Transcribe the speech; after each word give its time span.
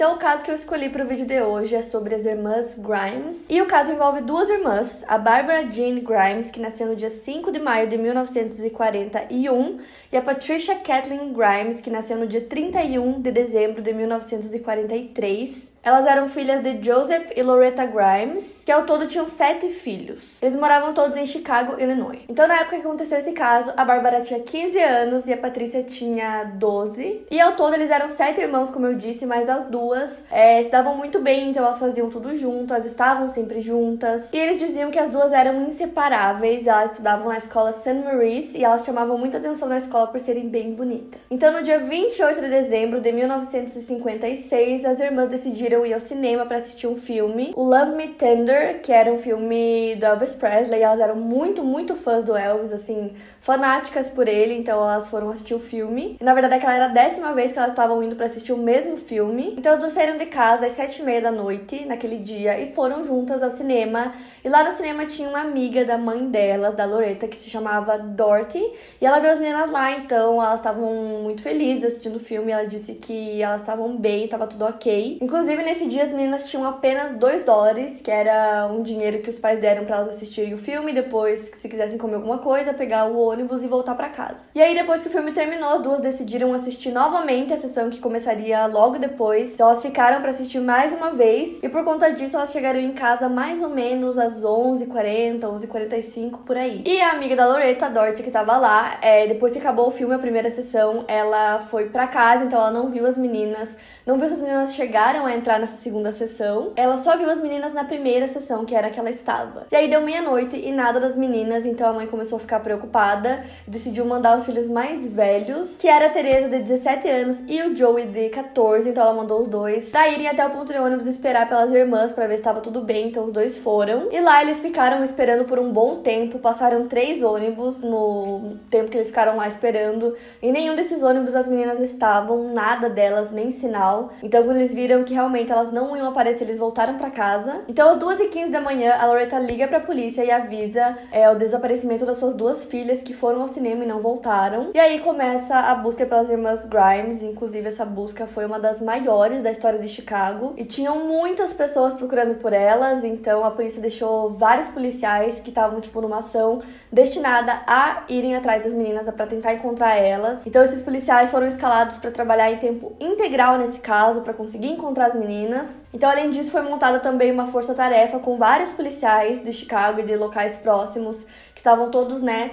Então, 0.00 0.14
o 0.14 0.16
caso 0.16 0.42
que 0.42 0.50
eu 0.50 0.54
escolhi 0.54 0.88
para 0.88 1.04
o 1.04 1.06
vídeo 1.06 1.26
de 1.26 1.42
hoje 1.42 1.74
é 1.74 1.82
sobre 1.82 2.14
as 2.14 2.24
irmãs 2.24 2.74
Grimes. 2.74 3.44
E 3.50 3.60
o 3.60 3.66
caso 3.66 3.92
envolve 3.92 4.22
duas 4.22 4.48
irmãs, 4.48 5.04
a 5.06 5.18
Barbara 5.18 5.70
Jean 5.70 5.96
Grimes, 5.96 6.50
que 6.50 6.58
nasceu 6.58 6.86
no 6.86 6.96
dia 6.96 7.10
5 7.10 7.52
de 7.52 7.58
maio 7.58 7.86
de 7.86 7.98
1941, 7.98 9.78
e 10.10 10.16
a 10.16 10.22
Patricia 10.22 10.76
Kathleen 10.76 11.34
Grimes, 11.34 11.82
que 11.82 11.90
nasceu 11.90 12.16
no 12.16 12.26
dia 12.26 12.40
31 12.40 13.20
de 13.20 13.30
dezembro 13.30 13.82
de 13.82 13.92
1943. 13.92 15.70
Elas 15.82 16.04
eram 16.04 16.28
filhas 16.28 16.62
de 16.62 16.82
Joseph 16.84 17.32
e 17.34 17.42
Loretta 17.42 17.86
Grimes, 17.86 18.60
que 18.66 18.70
ao 18.70 18.84
todo 18.84 19.06
tinham 19.06 19.28
sete 19.30 19.70
filhos. 19.70 20.40
Eles 20.42 20.54
moravam 20.54 20.92
todos 20.92 21.16
em 21.16 21.24
Chicago, 21.26 21.80
Illinois. 21.80 22.20
Então, 22.28 22.46
na 22.46 22.56
época 22.56 22.76
que 22.76 22.82
aconteceu 22.86 23.16
esse 23.16 23.32
caso, 23.32 23.72
a 23.74 23.84
Bárbara 23.84 24.20
tinha 24.20 24.40
15 24.40 24.78
anos 24.78 25.26
e 25.26 25.32
a 25.32 25.38
Patrícia 25.38 25.82
tinha 25.82 26.44
12. 26.44 27.26
E 27.30 27.40
ao 27.40 27.52
todo 27.52 27.74
eles 27.74 27.90
eram 27.90 28.10
sete 28.10 28.42
irmãos, 28.42 28.70
como 28.70 28.86
eu 28.86 28.94
disse, 28.94 29.24
mas 29.24 29.48
as 29.48 29.64
duas 29.64 30.22
é, 30.30 30.62
se 30.62 30.68
davam 30.68 30.96
muito 30.96 31.18
bem, 31.20 31.48
então 31.48 31.64
elas 31.64 31.78
faziam 31.78 32.10
tudo 32.10 32.36
juntas, 32.36 32.84
estavam 32.84 33.26
sempre 33.28 33.60
juntas. 33.60 34.30
E 34.34 34.36
eles 34.36 34.58
diziam 34.58 34.90
que 34.90 34.98
as 34.98 35.08
duas 35.08 35.32
eram 35.32 35.62
inseparáveis, 35.62 36.66
elas 36.66 36.90
estudavam 36.90 37.28
na 37.28 37.38
escola 37.38 37.72
St. 37.72 37.94
Maurice 38.04 38.58
e 38.58 38.64
elas 38.64 38.84
chamavam 38.84 39.16
muita 39.16 39.38
atenção 39.38 39.66
na 39.66 39.78
escola 39.78 40.08
por 40.08 40.20
serem 40.20 40.46
bem 40.46 40.74
bonitas. 40.74 41.22
Então, 41.30 41.50
no 41.52 41.62
dia 41.62 41.78
28 41.78 42.38
de 42.38 42.48
dezembro 42.48 43.00
de 43.00 43.10
1956, 43.12 44.84
as 44.84 45.00
irmãs 45.00 45.30
decidiram 45.30 45.69
decidiram 45.70 45.86
ir 45.86 45.94
ao 45.94 46.00
cinema 46.00 46.44
para 46.44 46.56
assistir 46.56 46.86
um 46.86 46.96
filme, 46.96 47.52
o 47.54 47.62
Love 47.62 47.94
Me 47.94 48.08
Tender, 48.08 48.80
que 48.82 48.92
era 48.92 49.12
um 49.12 49.18
filme 49.18 49.94
do 49.96 50.04
Elvis 50.04 50.34
Presley. 50.34 50.82
Elas 50.82 50.98
eram 50.98 51.16
muito, 51.16 51.62
muito 51.62 51.94
fãs 51.94 52.24
do 52.24 52.36
Elvis, 52.36 52.72
assim, 52.72 53.12
fanáticas 53.40 54.08
por 54.08 54.26
ele, 54.26 54.58
então 54.58 54.78
elas 54.78 55.08
foram 55.08 55.28
assistir 55.30 55.54
o 55.54 55.60
filme. 55.60 56.16
Na 56.20 56.34
verdade, 56.34 56.54
aquela 56.54 56.74
era 56.74 56.84
a 56.86 56.88
décima 56.88 57.32
vez 57.32 57.52
que 57.52 57.58
elas 57.58 57.70
estavam 57.70 58.02
indo 58.02 58.16
para 58.16 58.26
assistir 58.26 58.52
o 58.52 58.56
mesmo 58.56 58.96
filme. 58.96 59.54
Então, 59.56 59.74
as 59.74 59.78
duas 59.78 59.92
saíram 59.92 60.18
de 60.18 60.26
casa 60.26 60.66
às 60.66 60.72
sete 60.72 61.02
e 61.02 61.04
meia 61.04 61.20
da 61.20 61.30
noite, 61.30 61.84
naquele 61.84 62.18
dia, 62.18 62.58
e 62.58 62.72
foram 62.74 63.06
juntas 63.06 63.42
ao 63.42 63.50
cinema. 63.50 64.12
E 64.44 64.48
lá 64.48 64.64
no 64.64 64.72
cinema 64.72 65.06
tinha 65.06 65.28
uma 65.28 65.40
amiga 65.40 65.84
da 65.84 65.96
mãe 65.96 66.26
delas, 66.28 66.74
da 66.74 66.84
Loreta, 66.84 67.28
que 67.28 67.36
se 67.36 67.48
chamava 67.48 67.96
Dorothy. 67.98 68.72
E 69.00 69.06
ela 69.06 69.20
viu 69.20 69.30
as 69.30 69.38
meninas 69.38 69.70
lá, 69.70 69.92
então 69.92 70.42
elas 70.42 70.60
estavam 70.60 70.92
muito 71.22 71.42
felizes 71.42 71.84
assistindo 71.84 72.16
o 72.16 72.20
filme. 72.20 72.50
Ela 72.50 72.66
disse 72.66 72.94
que 72.94 73.40
elas 73.40 73.60
estavam 73.60 73.96
bem, 73.96 74.26
tava 74.26 74.46
tudo 74.46 74.64
ok. 74.64 75.18
Inclusive, 75.20 75.59
Inclusive, 75.60 75.62
nesse 75.62 75.88
dia 75.88 76.02
as 76.02 76.12
meninas 76.12 76.44
tinham 76.44 76.66
apenas 76.66 77.12
2 77.12 77.44
dólares, 77.44 78.00
que 78.00 78.10
era 78.10 78.66
um 78.66 78.82
dinheiro 78.82 79.18
que 79.18 79.28
os 79.28 79.38
pais 79.38 79.58
deram 79.60 79.84
para 79.84 79.96
elas 79.96 80.08
assistirem 80.08 80.54
o 80.54 80.58
filme, 80.58 80.92
depois, 80.92 81.50
se 81.58 81.68
quisessem 81.68 81.98
comer 81.98 82.16
alguma 82.16 82.38
coisa, 82.38 82.72
pegar 82.72 83.06
o 83.06 83.18
ônibus 83.18 83.62
e 83.62 83.66
voltar 83.66 83.94
para 83.94 84.08
casa. 84.08 84.48
E 84.54 84.62
aí, 84.62 84.74
depois 84.74 85.02
que 85.02 85.08
o 85.08 85.10
filme 85.10 85.32
terminou, 85.32 85.70
as 85.70 85.80
duas 85.80 86.00
decidiram 86.00 86.54
assistir 86.54 86.90
novamente 86.90 87.52
a 87.52 87.58
sessão 87.58 87.90
que 87.90 87.98
começaria 87.98 88.66
logo 88.66 88.98
depois. 88.98 89.52
Então, 89.52 89.66
elas 89.66 89.82
ficaram 89.82 90.20
para 90.22 90.30
assistir 90.30 90.60
mais 90.60 90.92
uma 90.94 91.10
vez, 91.10 91.58
e 91.62 91.68
por 91.68 91.84
conta 91.84 92.10
disso, 92.10 92.36
elas 92.36 92.52
chegaram 92.52 92.80
em 92.80 92.92
casa 92.92 93.28
mais 93.28 93.62
ou 93.62 93.68
menos 93.68 94.16
às 94.16 94.42
11h40, 94.42 95.40
11h45 95.40 96.38
por 96.44 96.56
aí. 96.56 96.82
E 96.86 97.00
a 97.00 97.10
amiga 97.10 97.36
da 97.36 97.46
Loreta, 97.46 97.86
a 97.86 97.88
Dorothy, 97.90 98.22
que 98.22 98.30
tava 98.30 98.56
lá, 98.56 98.98
é, 99.02 99.26
depois 99.26 99.52
que 99.52 99.58
acabou 99.58 99.88
o 99.88 99.90
filme, 99.90 100.14
a 100.14 100.18
primeira 100.18 100.48
sessão, 100.48 101.04
ela 101.06 101.60
foi 101.60 101.90
para 101.90 102.06
casa, 102.06 102.44
então 102.44 102.58
ela 102.58 102.70
não 102.70 102.90
viu 102.90 103.06
as 103.06 103.18
meninas, 103.18 103.76
não 104.06 104.18
viu 104.18 104.26
se 104.28 104.34
as 104.34 104.40
meninas 104.40 104.74
chegaram 104.74 105.26
a 105.26 105.34
entrar 105.34 105.49
entrar 105.50 105.58
nessa 105.58 105.76
segunda 105.76 106.12
sessão. 106.12 106.72
Ela 106.76 106.96
só 106.96 107.16
viu 107.16 107.28
as 107.28 107.40
meninas 107.40 107.72
na 107.72 107.82
primeira 107.82 108.28
sessão, 108.28 108.64
que 108.64 108.74
era 108.74 108.90
que 108.90 109.00
ela 109.00 109.10
estava. 109.10 109.66
E 109.70 109.74
aí 109.74 109.88
deu 109.88 110.00
meia-noite 110.00 110.56
e 110.56 110.70
nada 110.70 111.00
das 111.00 111.16
meninas, 111.16 111.66
então 111.66 111.88
a 111.88 111.92
mãe 111.92 112.06
começou 112.06 112.36
a 112.36 112.40
ficar 112.40 112.60
preocupada, 112.60 113.44
decidiu 113.66 114.04
mandar 114.04 114.36
os 114.36 114.46
filhos 114.46 114.68
mais 114.68 115.06
velhos, 115.06 115.76
que 115.76 115.88
era 115.88 116.06
a 116.06 116.10
Teresa 116.10 116.48
de 116.48 116.60
17 116.60 117.08
anos 117.08 117.40
e 117.48 117.60
o 117.62 117.76
Joey 117.76 118.06
de 118.06 118.28
14, 118.28 118.88
então 118.88 119.02
ela 119.02 119.14
mandou 119.14 119.40
os 119.40 119.48
dois 119.48 119.88
pra 119.88 120.08
irem 120.08 120.28
até 120.28 120.46
o 120.46 120.50
ponto 120.50 120.72
de 120.72 120.78
ônibus 120.78 121.06
esperar 121.06 121.48
pelas 121.48 121.72
irmãs 121.72 122.12
para 122.12 122.26
ver 122.26 122.34
se 122.34 122.40
estava 122.40 122.60
tudo 122.60 122.82
bem, 122.82 123.08
então 123.08 123.24
os 123.24 123.32
dois 123.32 123.58
foram. 123.58 124.08
E 124.12 124.20
lá 124.20 124.42
eles 124.42 124.60
ficaram 124.60 125.02
esperando 125.02 125.44
por 125.46 125.58
um 125.58 125.72
bom 125.72 125.96
tempo, 125.96 126.38
passaram 126.38 126.86
três 126.86 127.22
ônibus 127.22 127.80
no 127.80 128.56
tempo 128.68 128.90
que 128.90 128.96
eles 128.96 129.08
ficaram 129.08 129.36
lá 129.36 129.48
esperando. 129.48 130.14
E 130.40 130.52
nenhum 130.52 130.76
desses 130.76 131.02
ônibus 131.02 131.34
as 131.34 131.48
meninas 131.48 131.80
estavam, 131.80 132.52
nada 132.52 132.88
delas, 132.88 133.30
nem 133.30 133.50
sinal. 133.50 134.10
Então 134.22 134.44
quando 134.44 134.58
eles 134.58 134.72
viram 134.72 135.02
que 135.02 135.14
realmente 135.14 135.39
elas 135.48 135.70
não 135.70 135.96
iam 135.96 136.08
aparecer, 136.08 136.44
eles 136.44 136.58
voltaram 136.58 136.96
para 136.96 137.10
casa. 137.10 137.62
Então, 137.68 137.90
às 137.90 137.98
2h15 137.98 138.50
da 138.50 138.60
manhã, 138.60 138.94
a 138.94 139.06
Loretta 139.06 139.38
liga 139.38 139.66
pra 139.66 139.80
polícia 139.80 140.24
e 140.24 140.30
avisa 140.30 140.98
é, 141.10 141.30
o 141.30 141.34
desaparecimento 141.34 142.04
das 142.04 142.18
suas 142.18 142.34
duas 142.34 142.64
filhas 142.64 143.02
que 143.02 143.14
foram 143.14 143.42
ao 143.42 143.48
cinema 143.48 143.84
e 143.84 143.86
não 143.86 144.00
voltaram. 144.00 144.70
E 144.74 144.78
aí 144.78 145.00
começa 145.00 145.56
a 145.56 145.74
busca 145.74 146.04
pelas 146.04 146.28
irmãs 146.28 146.64
Grimes, 146.64 147.22
inclusive 147.22 147.68
essa 147.68 147.84
busca 147.84 148.26
foi 148.26 148.44
uma 148.44 148.58
das 148.58 148.80
maiores 148.80 149.42
da 149.42 149.50
história 149.50 149.78
de 149.78 149.88
Chicago. 149.88 150.54
E 150.56 150.64
tinham 150.64 151.06
muitas 151.06 151.54
pessoas 151.54 151.94
procurando 151.94 152.34
por 152.34 152.52
elas, 152.52 153.04
então 153.04 153.44
a 153.44 153.50
polícia 153.50 153.80
deixou 153.80 154.30
vários 154.30 154.68
policiais 154.68 155.40
que 155.40 155.48
estavam, 155.48 155.80
tipo, 155.80 156.00
numa 156.00 156.18
ação 156.18 156.62
destinada 156.92 157.62
a 157.66 158.04
irem 158.08 158.36
atrás 158.36 158.64
das 158.64 158.74
meninas 158.74 159.08
para 159.10 159.26
tentar 159.26 159.54
encontrar 159.54 159.96
elas. 159.96 160.46
Então, 160.46 160.62
esses 160.62 160.82
policiais 160.82 161.30
foram 161.30 161.46
escalados 161.46 161.98
para 161.98 162.10
trabalhar 162.10 162.52
em 162.52 162.58
tempo 162.58 162.92
integral 163.00 163.58
nesse 163.58 163.80
caso, 163.80 164.20
para 164.20 164.34
conseguir 164.34 164.68
encontrar 164.68 165.06
as 165.06 165.14
meninas 165.14 165.29
meninas. 165.30 165.68
Então, 165.94 166.10
além 166.10 166.30
disso, 166.30 166.50
foi 166.50 166.62
montada 166.62 166.98
também 166.98 167.30
uma 167.30 167.46
força-tarefa 167.46 168.18
com 168.18 168.36
vários 168.36 168.72
policiais 168.72 169.42
de 169.42 169.52
Chicago 169.52 170.00
e 170.00 170.02
de 170.02 170.16
locais 170.16 170.56
próximos 170.56 171.18
que 171.54 171.60
estavam 171.60 171.90
todos, 171.90 172.20
né, 172.20 172.50